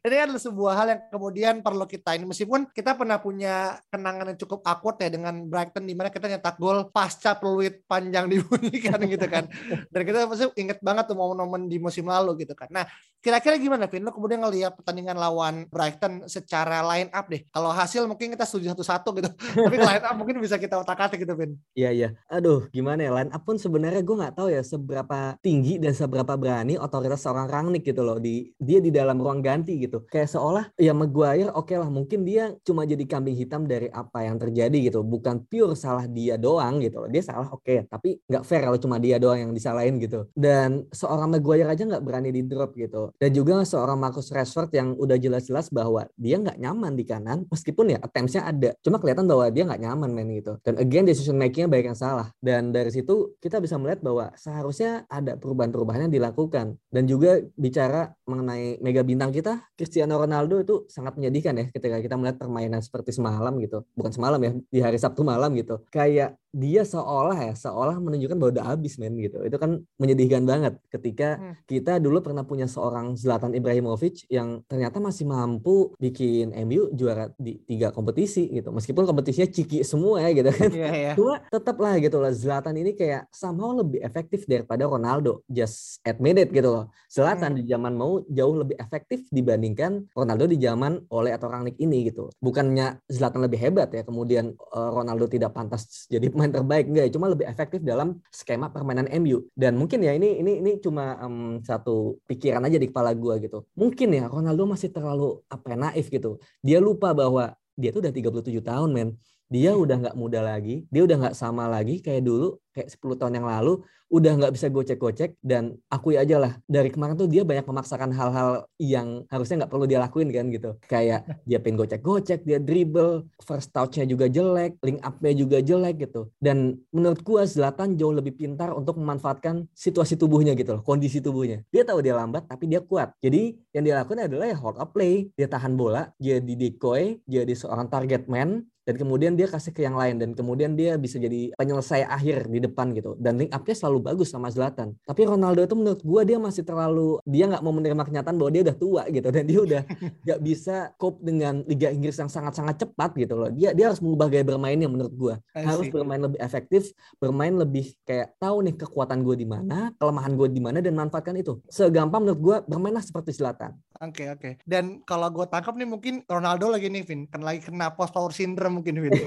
ini 0.04 0.16
kan 0.20 0.30
sebuah 0.36 0.74
hal 0.76 0.88
yang 0.92 1.02
kemudian 1.08 1.56
perlu 1.64 1.88
kita 1.88 2.16
ini 2.20 2.28
meskipun 2.28 2.68
kita 2.76 3.00
pernah 3.00 3.18
punya 3.20 3.80
kenangan 3.88 4.36
yang 4.36 4.40
cukup 4.40 4.60
awkward 4.68 5.00
ya 5.00 5.10
dengan 5.14 5.48
Brighton 5.48 5.88
di 5.88 5.96
mana 5.96 6.12
kita 6.12 6.28
nyetak 6.28 6.60
gol 6.60 6.92
pasca 6.92 7.36
peluit 7.38 7.84
panjang 7.86 8.28
dibunyikan 8.32 9.00
gitu 9.08 9.28
kan. 9.30 9.48
Dan 9.88 10.02
kita 10.04 10.28
pasti 10.28 10.50
inget 10.60 10.80
banget 10.84 11.12
tuh 11.12 11.18
momen-momen 11.18 11.72
di 11.72 11.78
musim 11.80 12.08
lalu 12.08 12.44
gitu 12.44 12.56
kan. 12.58 12.68
Nah 12.72 12.86
kira-kira 13.24 13.56
gimana 13.56 13.88
Vin? 13.88 14.04
Lo 14.04 14.12
kemudian 14.12 14.44
ngelihat 14.44 14.76
pertandingan 14.76 15.16
lawan 15.16 15.64
Brighton 15.72 16.28
secara 16.28 16.84
line 16.84 17.08
up 17.16 17.32
deh. 17.32 17.48
Kalau 17.54 17.72
hasil 17.72 18.04
mungkin 18.10 18.36
kita 18.36 18.44
setuju 18.44 18.76
satu-satu 18.76 19.10
gitu 19.24 19.30
tapi 19.68 19.78
line 19.80 20.04
up 20.04 20.16
mungkin 20.20 20.44
bisa 20.44 20.60
kita 20.60 20.76
otak-atik 20.84 21.24
gitu 21.24 21.34
Vin. 21.38 21.56
Iya 21.78 21.90
iya. 21.94 22.10
Aduh 22.28 22.68
gimana 22.74 23.00
ya? 23.06 23.12
Line 23.14 23.32
up 23.32 23.44
pun 23.46 23.56
sebenarnya 23.56 24.04
gue 24.04 24.16
nggak 24.20 24.36
tahu 24.36 24.52
ya 24.52 24.60
seberapa 24.66 25.40
tinggi 25.40 25.80
dan 25.80 25.96
seberapa 25.96 26.36
berani 26.36 26.76
otoritas 26.76 27.24
seorang 27.24 27.48
Rangnick 27.48 27.88
gitu 27.88 28.02
loh. 28.04 28.20
Di 28.20 28.52
dia 28.60 28.84
di 28.84 28.90
dalam 28.90 29.16
ruang 29.22 29.40
ganti 29.40 29.53
gitu. 29.62 30.02
Kayak 30.10 30.34
seolah 30.34 30.66
ya 30.74 30.98
Maguire 30.98 31.54
oke 31.54 31.70
okay 31.70 31.78
lah 31.78 31.94
mungkin 31.94 32.26
dia 32.26 32.58
cuma 32.66 32.90
jadi 32.90 33.06
kambing 33.06 33.38
hitam 33.38 33.70
dari 33.70 33.94
apa 33.94 34.26
yang 34.26 34.42
terjadi 34.42 34.90
gitu. 34.90 35.06
Bukan 35.06 35.46
pure 35.46 35.78
salah 35.78 36.10
dia 36.10 36.42
doang 36.42 36.82
gitu 36.82 37.06
loh. 37.06 37.10
Dia 37.14 37.22
salah 37.22 37.54
oke 37.54 37.62
okay, 37.62 37.86
tapi 37.86 38.18
nggak 38.26 38.44
fair 38.48 38.66
kalau 38.66 38.80
cuma 38.82 38.98
dia 38.98 39.22
doang 39.22 39.46
yang 39.46 39.52
disalahin 39.54 40.02
gitu. 40.02 40.26
Dan 40.34 40.90
seorang 40.90 41.30
Maguire 41.30 41.70
aja 41.70 41.86
nggak 41.86 42.02
berani 42.02 42.34
di 42.34 42.42
drop 42.48 42.74
gitu. 42.74 43.14
Dan 43.20 43.30
juga 43.36 43.62
seorang 43.68 44.00
Marcus 44.00 44.34
Rashford 44.34 44.72
yang 44.74 44.98
udah 44.98 45.20
jelas-jelas 45.20 45.70
bahwa 45.70 46.08
dia 46.16 46.40
nggak 46.40 46.58
nyaman 46.58 46.96
di 46.96 47.04
kanan 47.04 47.44
meskipun 47.52 47.94
ya 47.94 48.00
attempts-nya 48.00 48.48
ada. 48.48 48.72
Cuma 48.80 48.98
kelihatan 48.98 49.28
bahwa 49.28 49.52
dia 49.52 49.68
nggak 49.68 49.82
nyaman 49.84 50.10
main 50.16 50.30
gitu. 50.32 50.56
Dan 50.64 50.80
again 50.80 51.04
decision 51.04 51.36
makingnya 51.36 51.68
banyak 51.68 51.88
yang 51.92 52.00
salah. 52.00 52.32
Dan 52.40 52.72
dari 52.72 52.90
situ 52.90 53.36
kita 53.44 53.60
bisa 53.60 53.76
melihat 53.76 54.00
bahwa 54.00 54.32
seharusnya 54.40 55.04
ada 55.12 55.36
perubahan-perubahan 55.36 56.08
yang 56.08 56.14
dilakukan. 56.14 56.80
Dan 56.88 57.04
juga 57.04 57.44
bicara 57.60 58.16
mengenai 58.24 58.80
mega 58.80 59.04
bintang 59.04 59.36
kita 59.36 59.43
Cristiano 59.76 60.16
Ronaldo 60.16 60.56
itu 60.64 60.76
sangat 60.88 61.20
menyedihkan 61.20 61.54
ya 61.60 61.66
ketika 61.68 61.98
kita 62.00 62.16
melihat 62.16 62.40
permainan 62.40 62.80
seperti 62.80 63.12
semalam 63.12 63.52
gitu. 63.60 63.84
Bukan 63.98 64.12
semalam 64.16 64.40
ya, 64.40 64.52
di 64.72 64.80
hari 64.80 64.96
Sabtu 64.96 65.28
malam 65.28 65.52
gitu. 65.60 65.84
Kayak 65.92 66.40
dia 66.54 66.86
seolah 66.86 67.50
ya 67.50 67.54
seolah 67.58 67.98
menunjukkan 67.98 68.38
bahwa 68.38 68.52
udah 68.54 68.66
habis 68.78 69.02
men 69.02 69.18
gitu 69.18 69.42
itu 69.42 69.58
kan 69.58 69.82
menyedihkan 69.98 70.46
banget 70.46 70.78
ketika 70.94 71.42
hmm. 71.42 71.66
kita 71.66 71.98
dulu 71.98 72.22
pernah 72.22 72.46
punya 72.46 72.70
seorang 72.70 73.18
Zlatan 73.18 73.58
Ibrahimovic 73.58 74.30
yang 74.30 74.62
ternyata 74.70 75.02
masih 75.02 75.26
mampu 75.26 75.98
bikin 75.98 76.54
MU 76.70 76.94
juara 76.94 77.34
di 77.42 77.58
tiga 77.66 77.90
kompetisi 77.90 78.54
gitu 78.54 78.70
meskipun 78.70 79.10
kompetisinya 79.10 79.50
ciki 79.50 79.82
semua 79.82 80.22
ya 80.22 80.30
gitu 80.30 80.54
kan 80.54 80.70
yeah, 80.70 80.94
yeah. 80.94 81.16
cuma 81.18 81.42
tetap 81.50 81.74
lah 81.82 81.98
gitu 81.98 82.22
lah 82.22 82.30
Zlatan 82.30 82.78
ini 82.78 82.94
kayak 82.94 83.34
somehow 83.34 83.74
lebih 83.74 84.06
efektif 84.06 84.46
daripada 84.46 84.86
Ronaldo 84.86 85.42
just 85.50 86.06
admit 86.06 86.38
it 86.38 86.54
gitu 86.54 86.70
loh 86.70 86.86
Zlatan 87.10 87.58
hmm. 87.58 87.60
di 87.60 87.64
zaman 87.66 87.94
mau 87.98 88.22
jauh 88.30 88.62
lebih 88.62 88.78
efektif 88.78 89.26
dibandingkan 89.34 90.06
Ronaldo 90.14 90.46
di 90.46 90.62
zaman 90.62 91.02
oleh 91.10 91.34
atau 91.34 91.50
Rangnick 91.50 91.82
ini 91.82 92.14
gitu 92.14 92.30
bukannya 92.38 93.02
Zlatan 93.10 93.42
lebih 93.42 93.58
hebat 93.58 93.90
ya 93.90 94.06
kemudian 94.06 94.54
uh, 94.54 94.94
Ronaldo 94.94 95.26
tidak 95.26 95.58
pantas 95.58 96.06
jadi 96.06 96.30
pemain 96.44 96.60
terbaik 96.60 96.86
enggak. 96.92 97.08
Cuma 97.16 97.32
lebih 97.32 97.48
efektif 97.48 97.80
dalam 97.80 98.20
skema 98.28 98.68
permainan 98.68 99.08
MU 99.24 99.48
dan 99.56 99.80
mungkin 99.80 100.04
ya 100.04 100.12
ini 100.12 100.44
ini 100.44 100.60
ini 100.60 100.72
cuma 100.84 101.16
um, 101.24 101.64
satu 101.64 102.20
pikiran 102.28 102.68
aja 102.68 102.76
di 102.76 102.92
kepala 102.92 103.16
gua 103.16 103.40
gitu. 103.40 103.64
Mungkin 103.80 104.12
ya 104.12 104.28
Ronaldo 104.28 104.68
masih 104.68 104.92
terlalu 104.92 105.40
apa 105.48 105.66
ya, 105.72 105.78
naif 105.80 106.12
gitu. 106.12 106.36
Dia 106.60 106.84
lupa 106.84 107.16
bahwa 107.16 107.56
dia 107.80 107.90
tuh 107.96 108.04
udah 108.04 108.12
37 108.12 108.60
tahun 108.60 108.90
men 108.92 109.10
dia 109.54 109.78
udah 109.78 109.96
nggak 110.02 110.18
muda 110.18 110.42
lagi 110.42 110.90
dia 110.90 111.06
udah 111.06 111.18
nggak 111.22 111.38
sama 111.38 111.70
lagi 111.70 112.02
kayak 112.02 112.26
dulu 112.26 112.58
kayak 112.74 112.90
10 112.90 113.22
tahun 113.22 113.34
yang 113.38 113.46
lalu 113.46 113.86
udah 114.14 114.32
nggak 114.38 114.54
bisa 114.54 114.70
gocek-gocek 114.70 115.42
dan 115.42 115.74
akui 115.90 116.14
aja 116.22 116.38
lah 116.38 116.54
dari 116.70 116.94
kemarin 116.94 117.18
tuh 117.18 117.26
dia 117.26 117.42
banyak 117.42 117.66
memaksakan 117.66 118.14
hal-hal 118.14 118.70
yang 118.78 119.26
harusnya 119.26 119.66
nggak 119.66 119.72
perlu 119.74 119.90
dia 119.90 119.98
lakuin 119.98 120.30
kan 120.30 120.54
gitu. 120.54 120.78
Kayak 120.86 121.26
dia 121.50 121.58
pengen 121.58 121.82
gocek-gocek 121.82 122.46
dia 122.46 122.62
dribble 122.62 123.26
first 123.42 123.74
touch-nya 123.74 124.06
juga 124.06 124.30
jelek 124.30 124.78
link 124.86 125.02
up-nya 125.02 125.34
juga 125.34 125.66
jelek 125.66 126.06
gitu. 126.06 126.30
Dan 126.38 126.78
menurut 126.94 127.26
gua 127.26 127.50
Zlatan 127.50 127.98
jauh 127.98 128.14
lebih 128.14 128.38
pintar 128.38 128.70
untuk 128.78 129.02
memanfaatkan 129.02 129.66
situasi 129.74 130.14
tubuhnya 130.14 130.54
gitu 130.54 130.78
loh 130.78 130.86
kondisi 130.86 131.18
tubuhnya. 131.18 131.66
Dia 131.74 131.82
tahu 131.82 132.06
dia 132.06 132.14
lambat 132.14 132.46
tapi 132.46 132.70
dia 132.70 132.86
kuat. 132.86 133.18
Jadi 133.18 133.58
yang 133.74 133.82
dia 133.82 133.98
lakukan 133.98 134.30
adalah 134.30 134.46
ya 134.46 134.58
hold 134.62 134.78
up 134.78 134.94
play 134.94 135.34
dia 135.34 135.50
tahan 135.50 135.74
bola 135.74 136.14
dia 136.22 136.38
di 136.38 136.54
decoy 136.54 137.18
jadi 137.26 137.50
seorang 137.58 137.90
target 137.90 138.30
man 138.30 138.62
dan 138.84 138.96
kemudian 139.00 139.34
dia 139.40 139.48
kasih 139.48 139.72
ke 139.72 139.88
yang 139.88 139.96
lain 139.96 140.20
dan 140.20 140.30
kemudian 140.36 140.76
dia 140.76 141.00
bisa 141.00 141.16
jadi 141.16 141.56
penyelesai 141.56 142.04
akhir 142.04 142.52
di 142.52 142.60
depan 142.60 142.92
gitu. 142.92 143.16
Dan 143.16 143.40
link 143.40 143.52
up-nya 143.56 143.76
selalu 143.76 144.00
bagus 144.12 144.36
sama 144.36 144.52
Zlatan. 144.52 144.96
Tapi 145.08 145.24
Ronaldo 145.24 145.64
itu 145.64 145.76
menurut 145.76 146.02
gue 146.04 146.22
dia 146.28 146.38
masih 146.38 146.68
terlalu 146.68 147.20
dia 147.24 147.48
nggak 147.48 147.64
mau 147.64 147.72
menerima 147.72 148.04
kenyataan 148.04 148.36
bahwa 148.36 148.52
dia 148.52 148.62
udah 148.68 148.78
tua 148.78 149.04
gitu. 149.08 149.28
Dan 149.32 149.44
dia 149.48 149.60
udah 149.64 149.82
nggak 150.28 150.40
bisa 150.44 150.92
cope 151.00 151.24
dengan 151.24 151.64
Liga 151.64 151.88
Inggris 151.90 152.20
yang 152.20 152.28
sangat-sangat 152.28 152.84
cepat 152.84 153.16
gitu 153.16 153.40
loh. 153.40 153.50
Dia 153.56 153.72
dia 153.72 153.88
harus 153.88 154.04
mengubah 154.04 154.28
gaya 154.28 154.44
bermainnya 154.44 154.92
menurut 154.92 155.14
gue 155.16 155.36
harus 155.56 155.88
bermain 155.88 156.20
lebih 156.20 156.40
efektif 156.44 156.92
bermain 157.18 157.56
lebih 157.56 157.96
kayak 158.04 158.36
tahu 158.36 158.68
nih 158.68 158.76
kekuatan 158.76 159.24
gue 159.24 159.36
di 159.40 159.48
mana 159.48 159.96
kelemahan 159.96 160.36
gue 160.36 160.48
di 160.52 160.60
mana 160.60 160.84
dan 160.84 160.92
manfaatkan 160.92 161.40
itu. 161.40 161.64
Segampang 161.72 162.28
menurut 162.28 162.42
gue 162.42 162.58
bermainlah 162.68 163.04
seperti 163.04 163.32
Zlatan 163.32 163.80
Oke 164.04 164.28
okay, 164.28 164.28
oke. 164.36 164.40
Okay. 164.44 164.54
Dan 164.68 165.00
kalau 165.08 165.32
gue 165.32 165.48
tangkap 165.48 165.80
nih 165.80 165.88
mungkin 165.88 166.28
Ronaldo 166.28 166.68
lagi 166.68 166.92
nih 166.92 167.08
Vin, 167.08 167.24
kan 167.32 167.40
lagi 167.40 167.64
kena 167.64 167.96
post 167.96 168.12
power 168.12 168.36
syndrome 168.36 168.84
mungkin 168.84 169.00
Vin. 169.00 169.16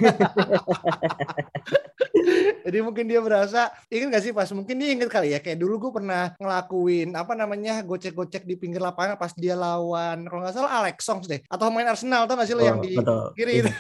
Jadi 2.66 2.78
mungkin 2.82 3.04
dia 3.06 3.20
berasa, 3.20 3.70
ingat 3.92 4.08
gak 4.18 4.22
sih 4.24 4.32
pas 4.32 4.48
mungkin 4.50 4.74
dia 4.80 4.90
inget 4.96 5.10
kali 5.12 5.36
ya, 5.36 5.38
kayak 5.38 5.58
dulu 5.60 5.88
gue 5.88 5.92
pernah 6.02 6.34
ngelakuin 6.40 7.14
apa 7.14 7.32
namanya 7.36 7.84
gocek-gocek 7.84 8.42
di 8.48 8.58
pinggir 8.58 8.82
lapangan 8.82 9.20
pas 9.20 9.32
dia 9.36 9.54
lawan 9.54 10.26
kalau 10.26 10.40
nggak 10.42 10.54
salah 10.54 10.72
Alex 10.82 11.04
Songs 11.04 11.26
deh, 11.28 11.40
atau 11.46 11.68
main 11.70 11.86
Arsenal 11.86 12.24
tuh 12.24 12.34
gak 12.34 12.48
sih 12.48 12.56
lo 12.56 12.62
oh, 12.64 12.66
yang 12.66 12.78
di 12.80 12.96
betul. 12.96 13.36
kiri 13.36 13.62
itu. 13.62 13.70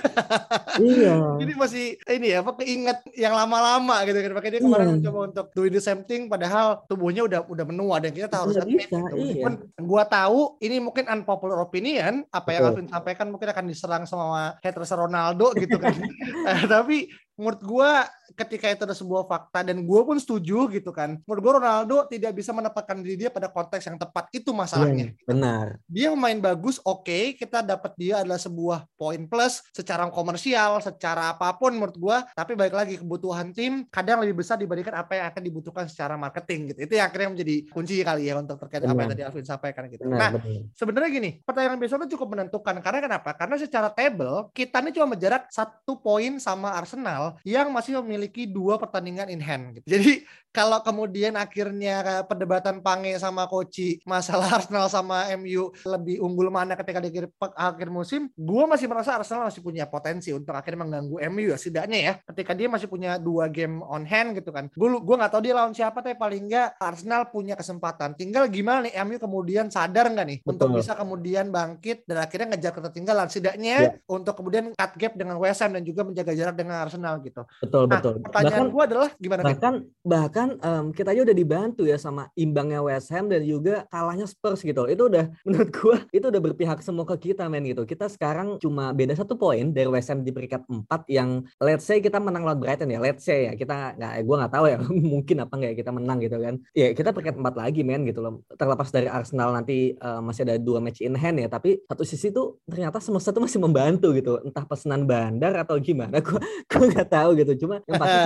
iya. 0.92 1.14
Jadi 1.40 1.52
masih 1.56 1.86
ini 2.12 2.26
ya, 2.36 2.38
apa 2.44 2.52
keinget 2.60 2.98
yang 3.16 3.34
lama-lama 3.34 4.04
gitu 4.04 4.18
kan, 4.20 4.32
makanya 4.36 4.52
dia 4.58 4.62
kemarin 4.62 4.86
iya. 4.86 4.94
mencoba 5.00 5.18
untuk 5.32 5.46
do 5.56 5.62
the 5.66 5.82
same 5.82 6.02
thing, 6.04 6.28
padahal 6.28 6.84
tubuhnya 6.86 7.26
udah 7.26 7.40
udah 7.48 7.64
menua 7.66 7.98
dan 7.98 8.12
kita 8.12 8.28
tahu 8.28 8.50
harus 8.50 8.60
admit. 8.60 8.86
Gitu. 8.86 8.96
Iya. 9.16 9.48
gue 9.76 10.02
tahu 10.10 10.60
ini 10.62 10.76
mungkin 10.82 11.08
unpopular 11.08 11.58
opinion, 11.62 12.22
apa 12.30 12.48
yang 12.52 12.68
Alvin 12.70 12.88
sampaikan 12.90 13.30
mungkin 13.30 13.48
akan 13.50 13.64
diserang 13.70 14.04
sama 14.04 14.58
haters 14.60 14.92
Ronaldo 14.92 15.54
gitu 15.56 15.76
kan. 15.78 15.94
Tapi 16.74 17.08
menurut 17.36 17.60
gue 17.60 17.90
ketika 18.34 18.66
itu 18.72 18.82
ada 18.82 18.96
sebuah 18.96 19.28
fakta 19.28 19.62
dan 19.62 19.84
gue 19.84 20.00
pun 20.02 20.16
setuju 20.16 20.66
gitu 20.72 20.90
kan. 20.90 21.20
Menurut 21.28 21.40
gue 21.44 21.52
Ronaldo 21.60 21.96
tidak 22.08 22.32
bisa 22.34 22.50
menempatkan 22.50 23.04
diri 23.04 23.16
dia 23.16 23.30
pada 23.30 23.52
konteks 23.52 23.84
yang 23.86 24.00
tepat. 24.00 24.32
Itu 24.32 24.56
masalahnya. 24.56 25.12
Hmm, 25.12 25.28
benar. 25.28 25.66
Dia 25.86 26.10
main 26.16 26.40
bagus 26.40 26.80
oke 26.82 27.06
okay, 27.06 27.24
kita 27.36 27.60
dapat 27.62 27.92
dia 28.00 28.24
adalah 28.24 28.40
sebuah 28.40 28.88
poin 28.96 29.28
plus 29.28 29.62
secara 29.70 30.08
komersial 30.08 30.80
secara 30.80 31.36
apa 31.36 31.52
pun 31.60 31.76
menurut 31.76 31.96
gue 31.96 32.16
tapi 32.32 32.56
baik 32.56 32.74
lagi 32.74 32.94
kebutuhan 32.96 33.52
tim 33.52 33.84
kadang 33.92 34.24
lebih 34.24 34.40
besar 34.40 34.56
dibandingkan 34.56 34.96
apa 34.96 35.12
yang 35.20 35.26
akan 35.28 35.42
dibutuhkan 35.44 35.84
secara 35.86 36.16
marketing 36.16 36.72
gitu. 36.72 36.88
Itu 36.88 36.92
yang 36.96 37.12
akhirnya 37.12 37.36
menjadi 37.36 37.56
kunci 37.68 38.00
kali 38.00 38.32
ya 38.32 38.40
untuk 38.40 38.56
terkait 38.64 38.82
benar. 38.82 38.96
apa 38.96 39.00
yang 39.04 39.10
tadi 39.12 39.22
Alvin 39.28 39.46
sampaikan 39.46 39.82
gitu. 39.92 40.08
Benar, 40.08 40.18
nah 40.18 40.30
sebenarnya 40.72 41.10
gini 41.12 41.30
pertandingan 41.44 41.78
besok 41.78 41.96
itu 42.04 42.16
cukup 42.16 42.28
menentukan. 42.32 42.80
Karena 42.80 43.00
kenapa? 43.04 43.30
Karena 43.36 43.56
secara 43.60 43.88
table 43.92 44.48
kita 44.56 44.80
ini 44.80 44.90
cuma 44.96 45.12
berjarak 45.12 45.52
satu 45.52 46.00
poin 46.00 46.40
sama 46.40 46.72
Arsenal 46.72 47.25
Yang 47.42 47.68
masih 47.74 47.92
memiliki 48.04 48.46
dua 48.46 48.78
pertandingan 48.78 49.26
in 49.32 49.42
hand. 49.42 49.80
Gitu. 49.80 49.86
Jadi 49.86 50.12
kalau 50.56 50.80
kemudian 50.80 51.36
akhirnya 51.36 52.24
perdebatan 52.24 52.80
Pange 52.80 53.12
sama 53.20 53.44
Koci 53.44 54.00
masalah 54.08 54.48
Arsenal 54.56 54.88
sama 54.88 55.28
MU 55.36 55.68
lebih 55.84 56.24
unggul 56.24 56.48
mana 56.48 56.72
ketika 56.72 56.96
di 56.96 57.12
akhir, 57.12 57.28
akhir 57.52 57.88
musim, 57.92 58.32
gue 58.32 58.64
masih 58.64 58.88
merasa 58.88 59.20
Arsenal 59.20 59.52
masih 59.52 59.60
punya 59.60 59.84
potensi 59.84 60.32
untuk 60.32 60.56
akhirnya 60.56 60.88
mengganggu 60.88 61.16
MU 61.28 61.52
ya 61.52 61.60
setidaknya 61.60 61.98
ya 62.00 62.12
ketika 62.32 62.56
dia 62.56 62.72
masih 62.72 62.88
punya 62.88 63.20
dua 63.20 63.52
game 63.52 63.84
on 63.84 64.08
hand 64.08 64.40
gitu 64.40 64.48
kan. 64.48 64.72
Gue 64.72 64.96
gue 64.96 65.16
nggak 65.20 65.32
tahu 65.36 65.42
dia 65.44 65.52
lawan 65.52 65.76
siapa 65.76 66.00
tapi 66.00 66.16
paling 66.16 66.48
nggak 66.48 66.80
Arsenal 66.80 67.28
punya 67.28 67.52
kesempatan. 67.52 68.16
Tinggal 68.16 68.48
gimana 68.48 68.88
nih 68.88 68.96
MU 69.04 69.16
kemudian 69.20 69.68
sadar 69.68 70.08
nggak 70.08 70.26
nih 70.26 70.38
Betul. 70.40 70.52
untuk 70.56 70.68
bisa 70.80 70.96
kemudian 70.96 71.52
bangkit 71.52 72.08
dan 72.08 72.24
akhirnya 72.24 72.56
ngejar 72.56 72.72
ketertinggalan 72.72 73.28
setidaknya 73.28 73.76
ya. 73.76 73.90
untuk 74.08 74.32
kemudian 74.32 74.72
cut 74.72 74.92
gap 74.96 75.12
dengan 75.20 75.36
West 75.36 75.60
Ham 75.60 75.76
dan 75.76 75.84
juga 75.84 76.00
menjaga 76.00 76.32
jarak 76.32 76.56
dengan 76.56 76.76
Arsenal 76.80 77.15
gitu. 77.20 77.42
Betul 77.60 77.84
nah, 77.86 78.00
betul. 78.00 78.14
Pertanyaan 78.24 78.66
gue 78.72 78.82
adalah 78.82 79.08
gimana? 79.20 79.42
Bahkan 79.44 79.74
bahkan 80.06 80.46
kan 80.46 80.62
um, 80.62 80.86
kita 80.94 81.10
aja 81.10 81.26
udah 81.26 81.36
dibantu 81.36 81.82
ya 81.82 81.98
sama 81.98 82.30
imbangnya 82.38 82.78
West 82.78 83.10
Ham 83.10 83.26
dan 83.26 83.42
juga 83.42 83.82
kalahnya 83.90 84.30
Spurs 84.30 84.62
gitu. 84.62 84.86
Itu 84.86 85.10
udah 85.10 85.26
menurut 85.46 85.70
gua 85.74 85.96
itu 86.14 86.26
udah 86.30 86.42
berpihak 86.42 86.78
semua 86.86 87.02
ke 87.02 87.32
kita 87.32 87.50
men 87.50 87.66
gitu. 87.66 87.82
Kita 87.82 88.06
sekarang 88.06 88.62
cuma 88.62 88.94
beda 88.94 89.18
satu 89.18 89.34
poin 89.34 89.74
dari 89.74 89.90
West 89.90 90.12
Ham 90.14 90.22
di 90.22 90.30
peringkat 90.30 90.70
4 90.70 90.86
yang 91.10 91.42
let's 91.58 91.82
say 91.82 91.98
kita 91.98 92.22
menang 92.22 92.46
lawan 92.46 92.62
Brighton 92.62 92.92
ya. 92.94 93.02
Let's 93.02 93.26
say 93.26 93.50
ya 93.50 93.52
kita 93.58 93.98
nggak 93.98 94.12
gua 94.22 94.36
nggak 94.46 94.52
tahu 94.54 94.64
ya 94.70 94.78
mungkin 95.14 95.36
apa 95.42 95.52
nggak 95.58 95.70
ya 95.74 95.76
kita 95.82 95.90
menang 95.90 96.18
gitu 96.22 96.36
kan. 96.38 96.54
Ya 96.72 96.86
kita 96.94 97.10
peringkat 97.10 97.36
4 97.42 97.62
lagi 97.62 97.80
men 97.82 98.06
gitu 98.06 98.22
loh. 98.22 98.46
Terlepas 98.54 98.88
dari 98.94 99.10
Arsenal 99.10 99.50
nanti 99.50 99.98
uh, 99.98 100.22
masih 100.22 100.46
ada 100.46 100.60
dua 100.62 100.78
match 100.78 101.02
in 101.02 101.18
hand 101.18 101.42
ya, 101.42 101.50
tapi 101.50 101.82
satu 101.90 102.06
sisi 102.06 102.30
tuh 102.30 102.62
ternyata 102.70 103.02
semesta 103.02 103.34
tuh 103.34 103.42
masih 103.42 103.58
membantu 103.58 104.14
gitu. 104.14 104.38
Entah 104.46 104.62
pesanan 104.62 105.08
bandar 105.08 105.56
atau 105.58 105.74
gimana 105.82 106.22
gua 106.26 106.38
nggak 106.70 107.05
tahu 107.08 107.38
gitu. 107.38 107.66
Cuma 107.66 107.80
yang 107.88 107.96
pasti 107.98 108.18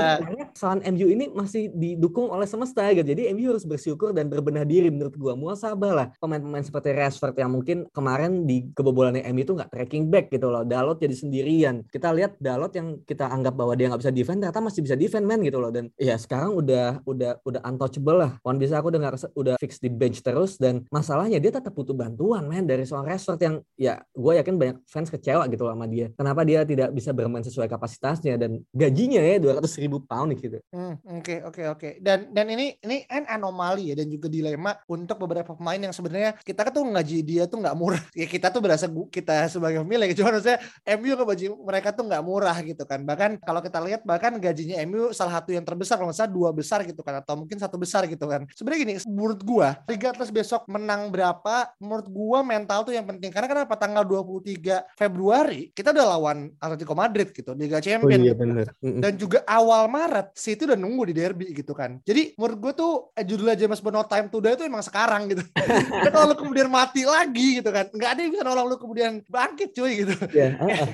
kesalahan 0.57 0.81
MU 0.93 1.07
ini 1.07 1.25
masih 1.31 1.71
di 1.71 2.01
didukung 2.01 2.33
oleh 2.33 2.49
semesta 2.49 2.87
gitu. 2.97 3.05
Jadi 3.05 3.29
MU 3.37 3.53
harus 3.53 3.69
bersyukur 3.69 4.17
dan 4.17 4.33
berbenah 4.33 4.65
diri 4.65 4.89
menurut 4.89 5.13
gua. 5.21 5.37
Muasabah 5.37 5.93
lah 5.93 6.07
pemain-pemain 6.17 6.65
seperti 6.65 6.97
Rashford 6.97 7.37
yang 7.37 7.53
mungkin 7.53 7.85
kemarin 7.93 8.49
di 8.49 8.73
kebobolan 8.73 9.21
MU 9.21 9.43
itu 9.45 9.53
nggak 9.53 9.69
tracking 9.69 10.09
back 10.09 10.33
gitu 10.33 10.49
loh. 10.49 10.65
Dalot 10.65 10.97
jadi 10.97 11.13
sendirian. 11.13 11.85
Kita 11.93 12.15
lihat 12.15 12.41
Dalot 12.41 12.73
yang 12.73 13.05
kita 13.05 13.29
anggap 13.29 13.53
bahwa 13.53 13.77
dia 13.77 13.93
nggak 13.93 14.01
bisa 14.01 14.13
defend 14.15 14.41
ternyata 14.41 14.65
masih 14.65 14.81
bisa 14.81 14.97
defend 14.97 15.29
man 15.29 15.45
gitu 15.45 15.61
loh. 15.61 15.69
Dan 15.69 15.93
ya 16.01 16.17
sekarang 16.17 16.57
udah 16.57 17.05
udah 17.05 17.45
udah 17.45 17.61
untouchable 17.69 18.17
lah. 18.17 18.33
Wan 18.41 18.57
bisa 18.57 18.81
aku 18.81 18.89
udah 18.89 19.13
udah 19.37 19.55
fix 19.61 19.77
di 19.77 19.93
bench 19.93 20.25
terus 20.25 20.57
dan 20.57 20.89
masalahnya 20.89 21.37
dia 21.37 21.53
tetap 21.53 21.77
butuh 21.77 21.93
bantuan 21.93 22.49
man 22.49 22.65
dari 22.65 22.89
seorang 22.89 23.13
Rashford 23.13 23.41
yang 23.45 23.55
ya 23.77 24.01
gue 24.15 24.33
yakin 24.41 24.55
banyak 24.57 24.77
fans 24.89 25.13
kecewa 25.13 25.45
gitu 25.53 25.69
loh 25.69 25.77
sama 25.77 25.85
dia. 25.85 26.09
Kenapa 26.17 26.41
dia 26.47 26.65
tidak 26.65 26.95
bisa 26.97 27.11
bermain 27.13 27.45
sesuai 27.45 27.69
kapasitasnya 27.69 28.41
dan 28.41 28.63
gajinya 28.71 29.19
ya 29.19 29.43
200 29.43 29.83
ribu 29.83 29.99
pound 30.07 30.39
gitu. 30.39 30.63
Hmm, 30.71 30.95
oke 31.19 31.43
oke 31.51 31.63
oke. 31.75 31.89
Dan 31.99 32.31
dan 32.31 32.47
ini 32.51 32.79
ini 32.87 33.03
kan 33.05 33.27
anomali 33.27 33.91
ya 33.91 33.99
dan 33.99 34.07
juga 34.07 34.31
dilema 34.31 34.79
untuk 34.87 35.19
beberapa 35.27 35.59
pemain 35.59 35.79
yang 35.79 35.95
sebenarnya 35.95 36.39
kita 36.39 36.71
tuh 36.71 36.87
ngaji 36.87 37.19
dia 37.27 37.45
tuh 37.51 37.59
nggak 37.59 37.77
murah. 37.77 38.03
Ya 38.15 38.27
kita 38.31 38.55
tuh 38.55 38.63
berasa 38.63 38.87
kita 38.87 39.51
sebagai 39.51 39.83
pemilik 39.83 40.15
cuma 40.19 40.39
saya 40.39 40.63
MU 40.99 41.15
ngebaji 41.19 41.47
mereka 41.51 41.91
tuh 41.91 42.07
nggak 42.07 42.23
murah 42.23 42.57
gitu 42.63 42.87
kan. 42.87 43.03
Bahkan 43.03 43.43
kalau 43.43 43.61
kita 43.61 43.79
lihat 43.83 44.01
bahkan 44.07 44.39
gajinya 44.39 44.79
MU 44.87 45.11
salah 45.11 45.43
satu 45.43 45.51
yang 45.51 45.67
terbesar 45.67 45.99
kalau 45.99 46.15
misalnya 46.15 46.33
dua 46.33 46.51
besar 46.55 46.87
gitu 46.87 47.03
kan 47.03 47.19
atau 47.19 47.35
mungkin 47.35 47.59
satu 47.59 47.75
besar 47.75 48.07
gitu 48.07 48.25
kan. 48.31 48.47
Sebenarnya 48.55 48.81
gini 48.87 48.95
menurut 49.11 49.41
gua 49.43 49.83
regardless 49.91 50.31
besok 50.31 50.63
menang 50.71 51.11
berapa 51.11 51.75
menurut 51.83 52.07
gua 52.07 52.47
mental 52.47 52.87
tuh 52.87 52.95
yang 52.95 53.07
penting. 53.07 53.35
Karena 53.35 53.51
kenapa? 53.51 53.75
Tanggal 53.81 54.05
23 54.05 54.95
Februari 54.95 55.73
kita 55.75 55.91
udah 55.91 56.07
lawan 56.17 56.53
Atletico 56.61 56.93
Madrid 56.93 57.33
gitu 57.33 57.57
Liga 57.57 57.81
Champions 57.81 58.21
oh, 58.21 58.27
iya, 58.29 58.35
gitu. 58.61 58.73
dan 59.01 59.13
juga 59.17 59.39
awal 59.49 59.89
Maret 59.89 60.37
City 60.37 60.69
udah 60.69 60.79
nunggu 60.79 61.03
di 61.11 61.15
derby 61.17 61.47
gitu 61.57 61.73
kan 61.73 62.01
jadi 62.05 62.35
menurut 62.35 62.59
gue 62.59 62.73
tuh 62.75 62.93
eh, 63.15 63.25
judulnya 63.25 63.57
James 63.57 63.81
Bond 63.85 63.97
No 63.97 64.03
Time 64.09 64.27
to 64.33 64.39
Die 64.41 64.57
itu 64.57 64.65
emang 64.65 64.81
sekarang 64.81 65.29
gitu. 65.29 65.45
Dan 66.03 66.11
kalau 66.11 66.33
lu 66.33 66.37
kemudian 66.41 66.73
mati 66.73 67.05
lagi 67.05 67.61
gitu 67.61 67.71
kan, 67.71 67.87
nggak 67.93 68.11
ada 68.17 68.21
yang 68.25 68.33
bisa 68.33 68.43
nolong 68.43 68.67
lu 68.73 68.77
kemudian 68.81 69.21
bangkit 69.29 69.71
cuy 69.77 69.93
gitu. 70.03 70.15
Iya 70.33 70.57
yeah. 70.57 70.87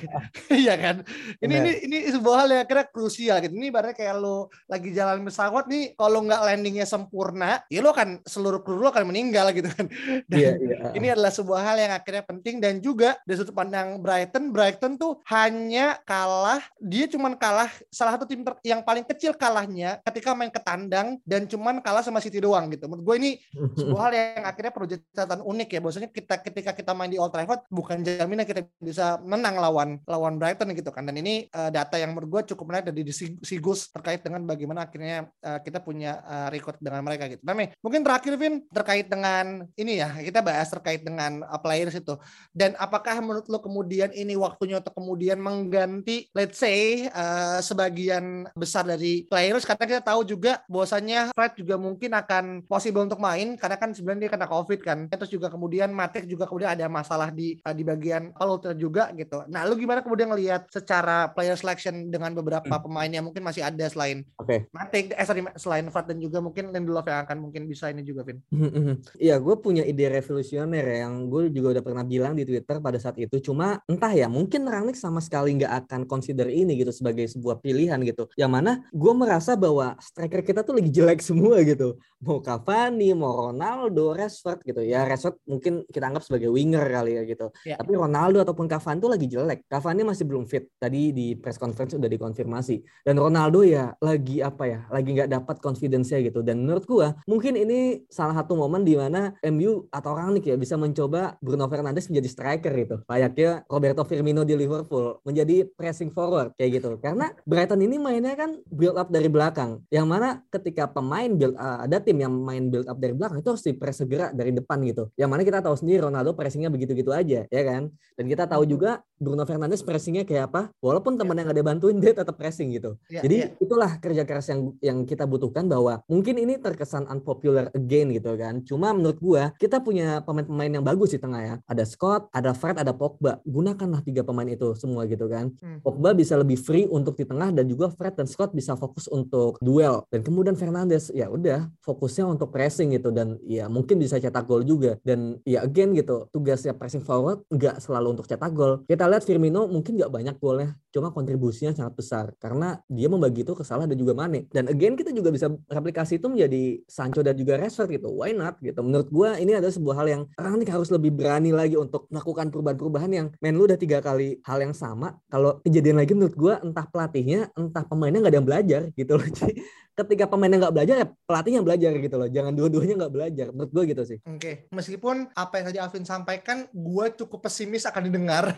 Iya 0.51 0.73
kan. 0.75 0.95
Ini 1.39 1.55
ini 1.55 1.71
ini 1.87 1.97
sebuah 2.11 2.43
hal 2.43 2.47
yang 2.51 2.67
kira 2.67 2.83
krusial 2.91 3.39
gitu. 3.39 3.55
Ini 3.55 3.71
ibaratnya 3.71 3.95
kayak 3.95 4.15
lu 4.19 4.51
lagi 4.67 4.89
jalan 4.91 5.23
pesawat 5.23 5.65
nih, 5.71 5.95
kalau 5.95 6.19
nggak 6.27 6.41
landingnya 6.43 6.85
sempurna, 6.85 7.63
ya 7.71 7.79
lu 7.79 7.89
akan 7.89 8.21
seluruh 8.27 8.61
kru 8.61 8.77
lu 8.77 8.91
akan 8.91 9.07
meninggal 9.07 9.49
gitu 9.55 9.71
kan. 9.71 9.87
Dan 10.29 10.37
yeah, 10.37 10.53
yeah. 10.59 10.91
ini 10.93 11.07
adalah 11.09 11.31
sebuah 11.31 11.63
hal 11.63 11.77
yang 11.79 11.93
akhirnya 11.95 12.23
penting 12.27 12.59
dan 12.59 12.83
juga 12.83 13.15
dari 13.23 13.39
sudut 13.39 13.55
pandang 13.55 14.03
Brighton, 14.03 14.51
Brighton 14.51 14.99
tuh 14.99 15.23
hanya 15.31 15.97
kalah, 16.03 16.59
dia 16.83 17.07
cuman 17.07 17.39
kalah 17.39 17.46
salah 17.91 18.13
satu 18.17 18.25
tim 18.25 18.41
yang 18.63 18.81
paling 18.81 19.05
kecil 19.05 19.35
kalahnya 19.35 19.99
ketika 20.03 20.33
main 20.33 20.51
ke 20.51 20.61
tandang 20.61 21.17
dan 21.23 21.45
cuman 21.45 21.79
kalah 21.83 22.01
sama 22.01 22.23
City 22.23 22.41
doang 22.41 22.71
gitu. 22.73 22.89
Menurut 22.89 23.03
gue 23.05 23.15
ini 23.21 23.31
sebuah 23.53 24.01
hal 24.09 24.13
yang 24.13 24.43
akhirnya 24.45 24.71
perlu 24.73 24.87
catatan 24.89 25.41
unik 25.45 25.69
ya. 25.69 25.79
Bahwasanya 25.83 26.09
kita 26.09 26.35
ketika 26.41 26.71
kita 26.73 26.91
main 26.97 27.11
di 27.13 27.21
Old 27.21 27.31
Trafford 27.31 27.67
bukan 27.69 28.01
jaminan 28.01 28.43
kita 28.47 28.65
bisa 28.81 29.21
menang 29.21 29.61
lawan 29.61 30.01
lawan 30.09 30.41
Brighton 30.41 30.73
gitu 30.73 30.89
kan. 30.89 31.05
Dan 31.05 31.21
ini 31.21 31.45
uh, 31.53 31.69
data 31.69 31.95
yang 32.01 32.17
menurut 32.17 32.41
gue 32.41 32.41
cukup 32.55 32.65
menarik 32.73 32.89
dari 32.89 33.05
Sigus 33.43 33.93
terkait 33.93 34.25
dengan 34.25 34.41
bagaimana 34.43 34.89
akhirnya 34.89 35.29
uh, 35.45 35.59
kita 35.61 35.79
punya 35.83 36.19
uh, 36.25 36.47
record 36.49 36.81
dengan 36.81 37.05
mereka 37.05 37.29
gitu. 37.29 37.45
Tapi 37.45 37.77
mungkin 37.79 38.01
terakhir 38.01 38.33
Vin 38.37 38.65
terkait 38.73 39.05
dengan 39.05 39.65
ini 39.77 40.01
ya 40.01 40.09
kita 40.17 40.41
bahas 40.41 40.67
terkait 40.73 41.05
dengan 41.05 41.45
uh, 41.45 41.59
players 41.61 41.93
itu. 41.93 42.17
Dan 42.49 42.73
apakah 42.81 43.21
menurut 43.21 43.45
lo 43.51 43.61
kemudian 43.61 44.09
ini 44.17 44.33
waktunya 44.33 44.81
untuk 44.81 44.97
kemudian 44.97 45.37
mengganti 45.37 46.29
let's 46.33 46.57
say 46.57 47.05
uh, 47.13 47.36
sebagian 47.61 48.47
besar 48.53 48.83
dari 48.87 49.25
players 49.27 49.63
karena 49.63 49.85
kita 49.85 50.01
tahu 50.03 50.21
juga 50.23 50.61
bahwasanya 50.69 51.31
Fred 51.33 51.53
juga 51.59 51.75
mungkin 51.75 52.11
akan 52.13 52.65
possible 52.65 53.03
untuk 53.03 53.19
main 53.19 53.55
karena 53.55 53.77
kan 53.77 53.91
sebenarnya 53.91 54.27
dia 54.27 54.31
kena 54.37 54.47
covid 54.47 54.79
kan. 54.83 55.07
Terus 55.07 55.31
juga 55.31 55.47
kemudian 55.51 55.89
Matic 55.91 56.25
juga 56.25 56.45
kemudian 56.45 56.73
ada 56.73 56.85
masalah 56.87 57.29
di 57.33 57.57
eh, 57.59 57.75
di 57.75 57.83
bagian 57.85 58.33
Palutera 58.33 58.73
juga 58.73 59.09
gitu. 59.13 59.43
Nah 59.49 59.65
lu 59.65 59.77
gimana 59.77 60.01
kemudian 60.01 60.31
ngelihat 60.31 60.69
secara 60.71 61.31
player 61.31 61.57
selection 61.57 62.09
dengan 62.09 62.33
beberapa 62.33 62.69
hmm. 62.69 62.83
pemain 62.83 63.11
yang 63.11 63.25
mungkin 63.25 63.43
masih 63.43 63.65
ada 63.65 63.85
selain 63.87 64.25
okay. 64.39 64.65
Matic 64.71 65.13
eh 65.13 65.25
sorry 65.25 65.41
selain 65.55 65.87
Fred 65.93 66.07
dan 66.09 66.17
juga 66.19 66.39
mungkin 66.39 66.71
Lindelof 66.73 67.05
yang 67.07 67.23
akan 67.23 67.37
mungkin 67.43 67.67
bisa 67.69 67.91
ini 67.91 68.01
juga 68.01 68.23
Vin? 68.23 68.39
Hmm, 68.49 68.71
hmm, 68.71 68.95
iya 69.21 69.37
gue 69.37 69.55
punya 69.59 69.83
ide 69.83 70.09
revolusioner 70.09 70.83
ya, 70.83 71.07
yang 71.07 71.27
gue 71.27 71.51
juga 71.51 71.77
udah 71.77 71.83
pernah 71.83 72.03
bilang 72.07 72.33
di 72.33 72.43
Twitter 72.47 72.79
pada 72.81 72.97
saat 72.97 73.19
itu. 73.19 73.39
Cuma 73.43 73.79
entah 73.85 74.11
ya 74.11 74.31
mungkin 74.31 74.65
Rangnick 74.65 74.97
sama 74.97 75.19
sekali 75.19 75.59
nggak 75.59 75.73
akan 75.85 76.01
consider 76.07 76.47
ini 76.47 76.79
gitu 76.79 76.91
sebagai 76.95 77.26
sebuah 77.27 77.59
pilihan 77.61 77.99
gitu 78.03 78.31
yang 78.39 78.51
mana 78.51 78.87
gue 78.89 79.13
merasa 79.13 79.53
bahwa 79.53 79.99
striker 79.99 80.41
kita 80.41 80.61
tuh 80.63 80.79
lagi 80.79 80.89
jelek 80.91 81.19
semua 81.19 81.59
gitu. 81.61 81.99
Mau 82.17 82.41
Cavani, 82.41 83.13
mau 83.13 83.49
Ronaldo, 83.49 84.17
Rashford 84.17 84.65
gitu. 84.65 84.81
Ya 84.81 85.05
Rashford 85.05 85.37
mungkin 85.45 85.85
kita 85.85 86.09
anggap 86.09 86.25
sebagai 86.25 86.49
winger 86.49 86.81
kali 86.87 87.19
ya 87.19 87.23
gitu. 87.27 87.47
Ya. 87.61 87.77
Tapi 87.77 87.93
Ronaldo 87.93 88.41
ataupun 88.41 88.65
Cavani 88.65 88.97
tuh 89.01 89.11
lagi 89.11 89.27
jelek. 89.29 89.69
Cavani 89.69 90.01
masih 90.01 90.25
belum 90.25 90.49
fit. 90.49 90.69
Tadi 90.81 91.13
di 91.13 91.37
press 91.37 91.61
conference 91.61 91.93
udah 91.93 92.09
dikonfirmasi. 92.09 93.05
Dan 93.05 93.21
Ronaldo 93.21 93.61
ya 93.61 93.93
lagi 94.01 94.41
apa 94.41 94.63
ya? 94.65 94.79
Lagi 94.89 95.09
nggak 95.13 95.29
dapat 95.29 95.55
confidence-nya 95.61 96.21
gitu. 96.25 96.41
Dan 96.41 96.65
menurut 96.65 96.85
gua 96.89 97.17
mungkin 97.29 97.57
ini 97.57 98.05
salah 98.09 98.33
satu 98.37 98.53
momen 98.57 98.85
di 98.85 98.93
mana 98.97 99.33
MU 99.49 99.89
atau 99.89 100.13
orang 100.13 100.37
nih 100.37 100.53
ya 100.53 100.55
bisa 100.57 100.77
mencoba 100.77 101.37
Bruno 101.41 101.65
Fernandes 101.69 102.09
menjadi 102.09 102.29
striker 102.29 102.73
gitu. 102.73 102.95
Layaknya 103.09 103.65
Roberto 103.65 104.05
Firmino 104.05 104.45
di 104.45 104.53
Liverpool 104.53 105.17
menjadi 105.25 105.65
pressing 105.65 106.13
forward 106.13 106.53
kayak 106.57 106.81
gitu. 106.81 106.89
Karena 107.01 107.16
Brighton 107.43 107.81
ini 107.81 107.97
mainnya 107.97 108.37
kan 108.37 108.59
build 108.69 108.97
up 108.97 109.09
dari 109.09 109.29
belakang. 109.31 109.81
Yang 109.89 110.07
mana 110.07 110.29
ketika 110.53 110.85
pemain 110.89 111.29
build 111.31 111.55
uh, 111.57 111.85
ada 111.85 111.97
tim 112.03 112.17
yang 112.21 112.33
main 112.33 112.69
build 112.69 112.85
up 112.85 112.97
dari 112.99 113.13
belakang 113.15 113.41
itu 113.41 113.49
harus 113.49 113.63
press 113.77 113.97
segera 114.03 114.29
dari 114.33 114.51
depan 114.51 114.77
gitu. 114.83 115.09
Yang 115.15 115.29
mana 115.29 115.41
kita 115.47 115.59
tahu 115.63 115.75
sendiri 115.77 116.05
Ronaldo 116.05 116.35
pressingnya 116.35 116.67
begitu-gitu 116.67 117.09
aja 117.15 117.47
ya 117.47 117.63
kan. 117.63 117.89
Dan 118.17 118.25
kita 118.27 118.45
tahu 118.45 118.67
juga 118.67 119.01
Bruno 119.17 119.47
Fernandes 119.47 119.81
pressingnya 119.81 120.27
kayak 120.27 120.53
apa. 120.53 120.61
Walaupun 120.83 121.15
teman 121.15 121.39
yang 121.39 121.49
ada 121.49 121.61
bantuin 121.63 121.97
dia 121.97 122.11
tetap 122.11 122.35
pressing 122.35 122.75
gitu. 122.75 122.99
Ya, 123.07 123.23
Jadi 123.23 123.37
ya. 123.37 123.47
itulah 123.57 123.91
kerja 123.97 124.23
keras 124.27 124.51
yang 124.51 124.75
yang 124.83 124.97
kita 125.07 125.23
butuhkan 125.23 125.65
bahwa 125.65 126.03
mungkin 126.11 126.37
ini 126.37 126.59
terkesan 126.59 127.07
unpopular 127.07 127.71
again 127.71 128.11
gitu 128.11 128.35
kan. 128.35 128.61
Cuma 128.67 128.91
menurut 128.91 129.17
gua 129.23 129.43
kita 129.55 129.79
punya 129.79 130.19
pemain-pemain 130.27 130.69
yang 130.69 130.85
bagus 130.85 131.15
di 131.15 131.19
tengah 131.23 131.41
ya. 131.41 131.55
Ada 131.63 131.87
Scott, 131.87 132.27
ada 132.35 132.51
Fred, 132.51 132.75
ada 132.75 132.91
Pogba. 132.91 133.39
Gunakanlah 133.47 134.03
tiga 134.03 134.27
pemain 134.27 134.47
itu 134.49 134.75
semua 134.75 135.07
gitu 135.07 135.31
kan. 135.31 135.53
Hmm. 135.63 135.79
Pogba 135.79 136.11
bisa 136.11 136.35
lebih 136.35 136.59
free 136.59 136.83
untuk 136.89 137.06
di 137.15 137.23
tengah 137.23 137.53
dan 137.53 137.69
juga 137.69 137.87
Fred 137.93 138.17
dan 138.19 138.27
Scott 138.27 138.51
bisa 138.51 138.75
fokus 138.75 139.07
untuk 139.07 139.55
duel. 139.63 140.03
Dan 140.11 140.25
kemudian 140.25 140.57
Fernandes 140.59 141.13
ya 141.13 141.31
udah 141.31 141.69
fokusnya 141.85 142.27
untuk 142.27 142.51
pressing 142.51 142.91
gitu. 142.91 143.13
Dan 143.13 143.39
ya 143.47 143.71
mungkin 143.71 144.01
bisa 144.01 144.19
cetak 144.19 144.43
gol 144.43 144.67
juga. 144.67 144.99
Dan 145.05 145.39
ya 145.47 145.63
again 145.63 145.95
gitu 145.95 146.27
tugasnya 146.33 146.75
pressing 146.75 147.05
forward 147.05 147.45
nggak 147.47 147.79
selalu 147.79 148.17
untuk 148.17 148.25
cetak 148.27 148.51
gol. 148.51 148.83
Kita 148.83 149.07
lihat 149.07 149.23
Firmino 149.23 149.69
mungkin 149.69 149.95
nggak 149.95 150.11
banyak 150.11 150.35
golnya 150.41 150.75
cuma 150.97 151.13
kontribusinya 151.13 151.77
sangat 151.77 151.93
besar. 151.93 152.25
Karena 152.41 152.81
dia 152.89 153.05
membagi 153.05 153.45
itu 153.45 153.53
ke 153.53 153.61
Salah 153.61 153.85
dan 153.85 153.93
juga 153.93 154.17
Mane. 154.17 154.49
Dan 154.49 154.65
again 154.65 154.97
kita 154.97 155.13
juga 155.13 155.29
bisa 155.29 155.53
replikasi 155.69 156.17
itu 156.17 156.25
menjadi 156.25 156.81
Sancho 156.89 157.21
dan 157.21 157.37
juga 157.37 157.61
Rashford 157.61 158.01
gitu. 158.01 158.09
Why 158.09 158.33
not 158.33 158.57
gitu? 158.57 158.81
Menurut 158.81 159.13
gue 159.13 159.29
ini 159.37 159.53
adalah 159.53 159.69
sebuah 159.69 159.95
hal 160.01 160.07
yang 160.09 160.21
Rangnick 160.33 160.73
harus 160.73 160.89
lebih 160.89 161.13
berani 161.13 161.53
lagi 161.53 161.77
untuk 161.77 162.09
melakukan 162.09 162.49
perubahan-perubahan 162.49 163.11
yang 163.13 163.27
main 163.37 163.53
lu 163.53 163.69
udah 163.69 163.77
tiga 163.77 164.01
kali 164.01 164.41
hal 164.41 164.57
yang 164.57 164.73
sama. 164.73 165.13
Kalau 165.29 165.61
kejadian 165.61 166.01
lagi 166.01 166.17
menurut 166.17 166.33
gue 166.33 166.53
entah 166.65 166.89
pelatihnya 166.97 167.53
entah 167.53 167.85
pemainnya 167.85 168.25
nggak 168.25 168.33
ada 168.33 168.39
yang 168.41 168.49
belajar 168.49 168.81
gitu 168.97 169.13
loh 169.13 169.27
jadi 169.37 169.53
ketika 169.93 170.25
pemainnya 170.25 170.57
nggak 170.65 170.73
belajar 170.73 170.95
ya 170.97 171.07
pelatihnya 171.29 171.61
belajar 171.61 171.91
gitu 171.93 172.15
loh 172.17 172.29
jangan 172.29 172.53
dua-duanya 172.57 172.95
nggak 173.05 173.13
belajar 173.13 173.47
menurut 173.53 173.69
gue 173.69 173.83
gitu 173.93 174.03
sih 174.09 174.17
oke 174.25 174.41
okay. 174.41 174.55
meskipun 174.73 175.29
apa 175.37 175.53
yang 175.61 175.65
tadi 175.69 175.77
Alvin 175.77 176.05
sampaikan 176.09 176.65
gue 176.73 177.05
cukup 177.21 177.45
pesimis 177.45 177.85
akan 177.85 178.09
didengar 178.09 178.49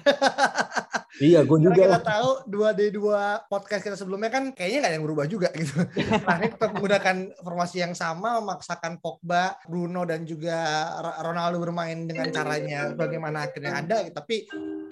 Iya, 1.19 1.43
gue 1.43 1.57
juga. 1.59 1.83
Karena 1.83 1.99
kita 1.99 2.05
tahu 2.05 2.29
dua 2.47 2.69
d 2.71 2.81
dua 2.95 3.43
podcast 3.51 3.83
kita 3.83 3.99
sebelumnya 3.99 4.31
kan 4.31 4.55
kayaknya 4.55 4.77
nggak 4.79 4.91
ada 4.93 4.97
yang 5.01 5.05
berubah 5.09 5.25
juga 5.27 5.49
gitu. 5.59 5.75
nah, 6.23 6.39
ini 6.39 6.47
tetap 6.47 6.71
menggunakan 6.71 7.15
formasi 7.43 7.83
yang 7.83 7.93
sama, 7.97 8.39
memaksakan 8.39 9.03
Pogba, 9.03 9.59
Bruno 9.67 10.07
dan 10.07 10.23
juga 10.23 10.87
Ronaldo 11.19 11.59
bermain 11.59 12.07
dengan 12.07 12.31
caranya 12.31 12.95
bagaimana 12.95 13.51
akhirnya 13.51 13.83
ada. 13.83 13.97
Tapi 14.07 14.47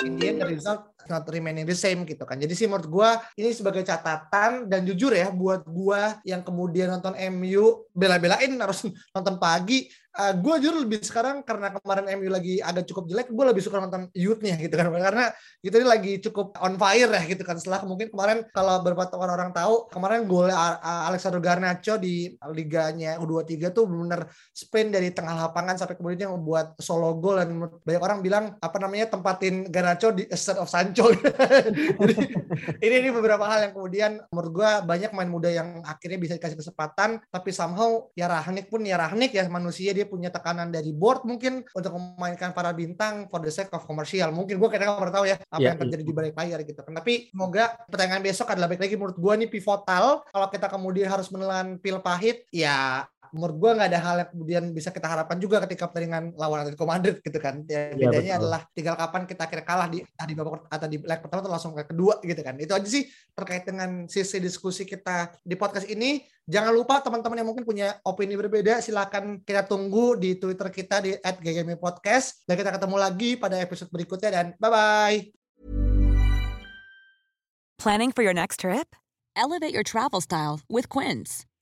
in 0.06 0.20
the 0.20 0.26
end 0.30 0.40
the 0.44 0.48
result 0.50 0.98
not 1.08 1.24
remaining 1.32 1.64
the 1.64 1.74
same 1.74 2.04
gitu 2.04 2.28
kan. 2.28 2.36
Jadi 2.38 2.54
sih 2.54 2.68
menurut 2.68 2.88
gue 2.88 3.10
ini 3.40 3.56
sebagai 3.56 3.82
catatan 3.82 4.68
dan 4.68 4.84
jujur 4.84 5.16
ya 5.16 5.32
buat 5.32 5.64
gue 5.64 6.02
yang 6.28 6.44
kemudian 6.44 6.92
nonton 6.92 7.16
MU 7.34 7.88
bela-belain 7.96 8.52
harus 8.60 8.86
nonton 9.16 9.40
pagi 9.40 9.88
uh, 10.18 10.34
eh, 10.34 10.34
gue 10.42 10.56
jujur 10.66 10.82
lebih 10.82 11.00
sekarang 11.06 11.46
karena 11.46 11.70
kemarin 11.78 12.10
MU 12.18 12.34
lagi 12.34 12.58
agak 12.58 12.90
cukup 12.90 13.06
jelek, 13.06 13.30
gue 13.30 13.46
lebih 13.46 13.62
suka 13.62 13.78
nonton 13.78 14.10
youthnya 14.18 14.58
gitu 14.58 14.74
kan, 14.74 14.90
karena 14.90 15.30
gitu 15.62 15.76
ini 15.78 15.88
lagi 15.88 16.12
cukup 16.20 16.58
on 16.58 16.76
fire 16.82 17.12
ya 17.14 17.24
gitu 17.30 17.46
kan. 17.46 17.62
Setelah 17.62 17.86
mungkin 17.86 18.10
kemarin 18.10 18.44
kalau 18.50 18.82
beberapa 18.82 19.06
orang 19.14 19.54
tahu 19.54 19.88
kemarin 19.94 20.26
gol 20.26 20.50
Alexander 20.50 21.38
Garnacho 21.38 22.02
di 22.02 22.34
liganya 22.50 23.22
U23 23.22 23.70
tuh 23.70 23.86
benar 23.86 24.26
spin 24.52 24.90
dari 24.90 25.14
tengah 25.14 25.48
lapangan 25.48 25.78
sampai 25.78 25.96
kemudian 25.96 26.34
membuat 26.34 26.74
solo 26.82 27.14
gol 27.22 27.38
dan 27.38 27.54
banyak 27.86 28.02
orang 28.02 28.20
bilang 28.26 28.46
apa 28.58 28.78
namanya 28.82 29.14
tempatin 29.14 29.70
Garnacho 29.70 30.12
di 30.12 30.26
instead 30.26 30.58
of 30.58 30.68
Sancho. 30.68 31.14
Jadi 32.02 32.16
ini 32.82 32.96
ini 33.06 33.10
beberapa 33.14 33.46
hal 33.46 33.70
yang 33.70 33.74
kemudian 33.76 34.12
menurut 34.34 34.52
gue 34.52 34.70
banyak 34.88 35.12
main 35.14 35.30
muda 35.30 35.50
yang 35.52 35.86
akhirnya 35.86 36.18
bisa 36.18 36.34
dikasih 36.40 36.58
kesempatan 36.58 37.22
tapi 37.30 37.50
somehow 37.54 38.10
ya 38.18 38.26
Rahnik 38.26 38.72
pun 38.72 38.82
ya 38.82 38.98
Rahnik 38.98 39.36
ya 39.36 39.46
manusia 39.52 39.94
dia 39.94 40.07
punya 40.08 40.34
tekanan 40.34 40.72
dari 40.72 40.96
board 40.96 41.28
mungkin 41.28 41.62
untuk 41.76 41.94
memainkan 41.96 42.56
para 42.56 42.72
bintang 42.72 43.28
for 43.28 43.44
the 43.44 43.52
sake 43.52 43.72
of 43.76 43.84
commercial. 43.86 44.32
Mungkin 44.32 44.58
gue 44.58 44.70
kadang 44.72 44.98
nggak 44.98 45.14
tahu 45.14 45.26
ya 45.28 45.38
apa 45.38 45.60
yeah. 45.60 45.76
yang 45.76 45.80
terjadi 45.84 46.04
di 46.04 46.14
balik 46.16 46.36
layar 46.36 46.60
gitu. 46.64 46.80
kan 46.82 46.94
Tapi 46.96 47.30
semoga 47.30 47.76
pertandingan 47.92 48.24
besok 48.24 48.48
adalah 48.52 48.68
baik 48.72 48.82
lagi 48.82 48.96
menurut 48.96 49.18
gue 49.20 49.34
nih 49.46 49.50
pivotal. 49.52 50.26
Kalau 50.28 50.48
kita 50.48 50.68
kemudian 50.72 51.08
harus 51.12 51.28
menelan 51.30 51.78
pil 51.78 52.00
pahit, 52.00 52.48
ya 52.50 53.06
menurut 53.36 53.56
gue 53.58 53.72
nggak 53.78 53.90
ada 53.90 54.00
hal 54.00 54.16
yang 54.22 54.30
kemudian 54.32 54.64
bisa 54.72 54.90
kita 54.92 55.08
harapkan 55.10 55.38
juga 55.42 55.60
ketika 55.66 55.90
pertandingan 55.92 56.36
lawan 56.38 56.64
Atletico 56.64 56.88
Madrid 56.88 57.20
gitu 57.20 57.40
kan. 57.42 57.66
Ya, 57.68 57.92
iya, 57.92 58.08
bedanya 58.08 58.34
ya, 58.36 58.40
adalah 58.40 58.62
tinggal 58.72 58.96
kapan 58.96 59.24
kita 59.28 59.42
akhirnya 59.48 59.66
kalah 59.66 59.88
di 59.92 60.00
di 60.04 60.34
babak 60.34 60.68
atau 60.72 60.88
di 60.88 60.98
leg 61.02 61.20
pertama 61.20 61.40
atau 61.44 61.52
langsung 61.52 61.74
ke 61.76 61.84
kedua 61.90 62.20
gitu 62.24 62.42
kan. 62.46 62.56
Itu 62.56 62.74
aja 62.78 62.88
sih 62.88 63.04
terkait 63.36 63.64
dengan 63.68 64.06
sisi 64.08 64.38
diskusi 64.40 64.88
kita 64.88 65.36
di 65.42 65.56
podcast 65.60 65.90
ini. 65.90 66.24
Jangan 66.48 66.72
lupa 66.72 67.04
teman-teman 67.04 67.44
yang 67.44 67.48
mungkin 67.52 67.68
punya 67.68 68.00
opini 68.08 68.40
berbeda 68.40 68.80
silakan 68.80 69.44
kita 69.44 69.68
tunggu 69.68 70.16
di 70.16 70.40
Twitter 70.40 70.72
kita 70.72 71.04
di 71.04 71.12
@ggmpodcast 71.20 72.48
dan 72.48 72.56
kita 72.56 72.72
ketemu 72.72 72.96
lagi 72.96 73.36
pada 73.36 73.60
episode 73.60 73.92
berikutnya 73.92 74.30
dan 74.32 74.46
bye 74.56 74.72
bye. 74.72 75.20
Planning 77.78 78.16
for 78.16 78.24
your 78.24 78.34
next 78.34 78.64
trip? 78.64 78.96
Elevate 79.38 79.74
your 79.74 79.84
travel 79.84 80.20
style 80.20 80.66
with 80.66 80.90
Quince. 80.90 81.46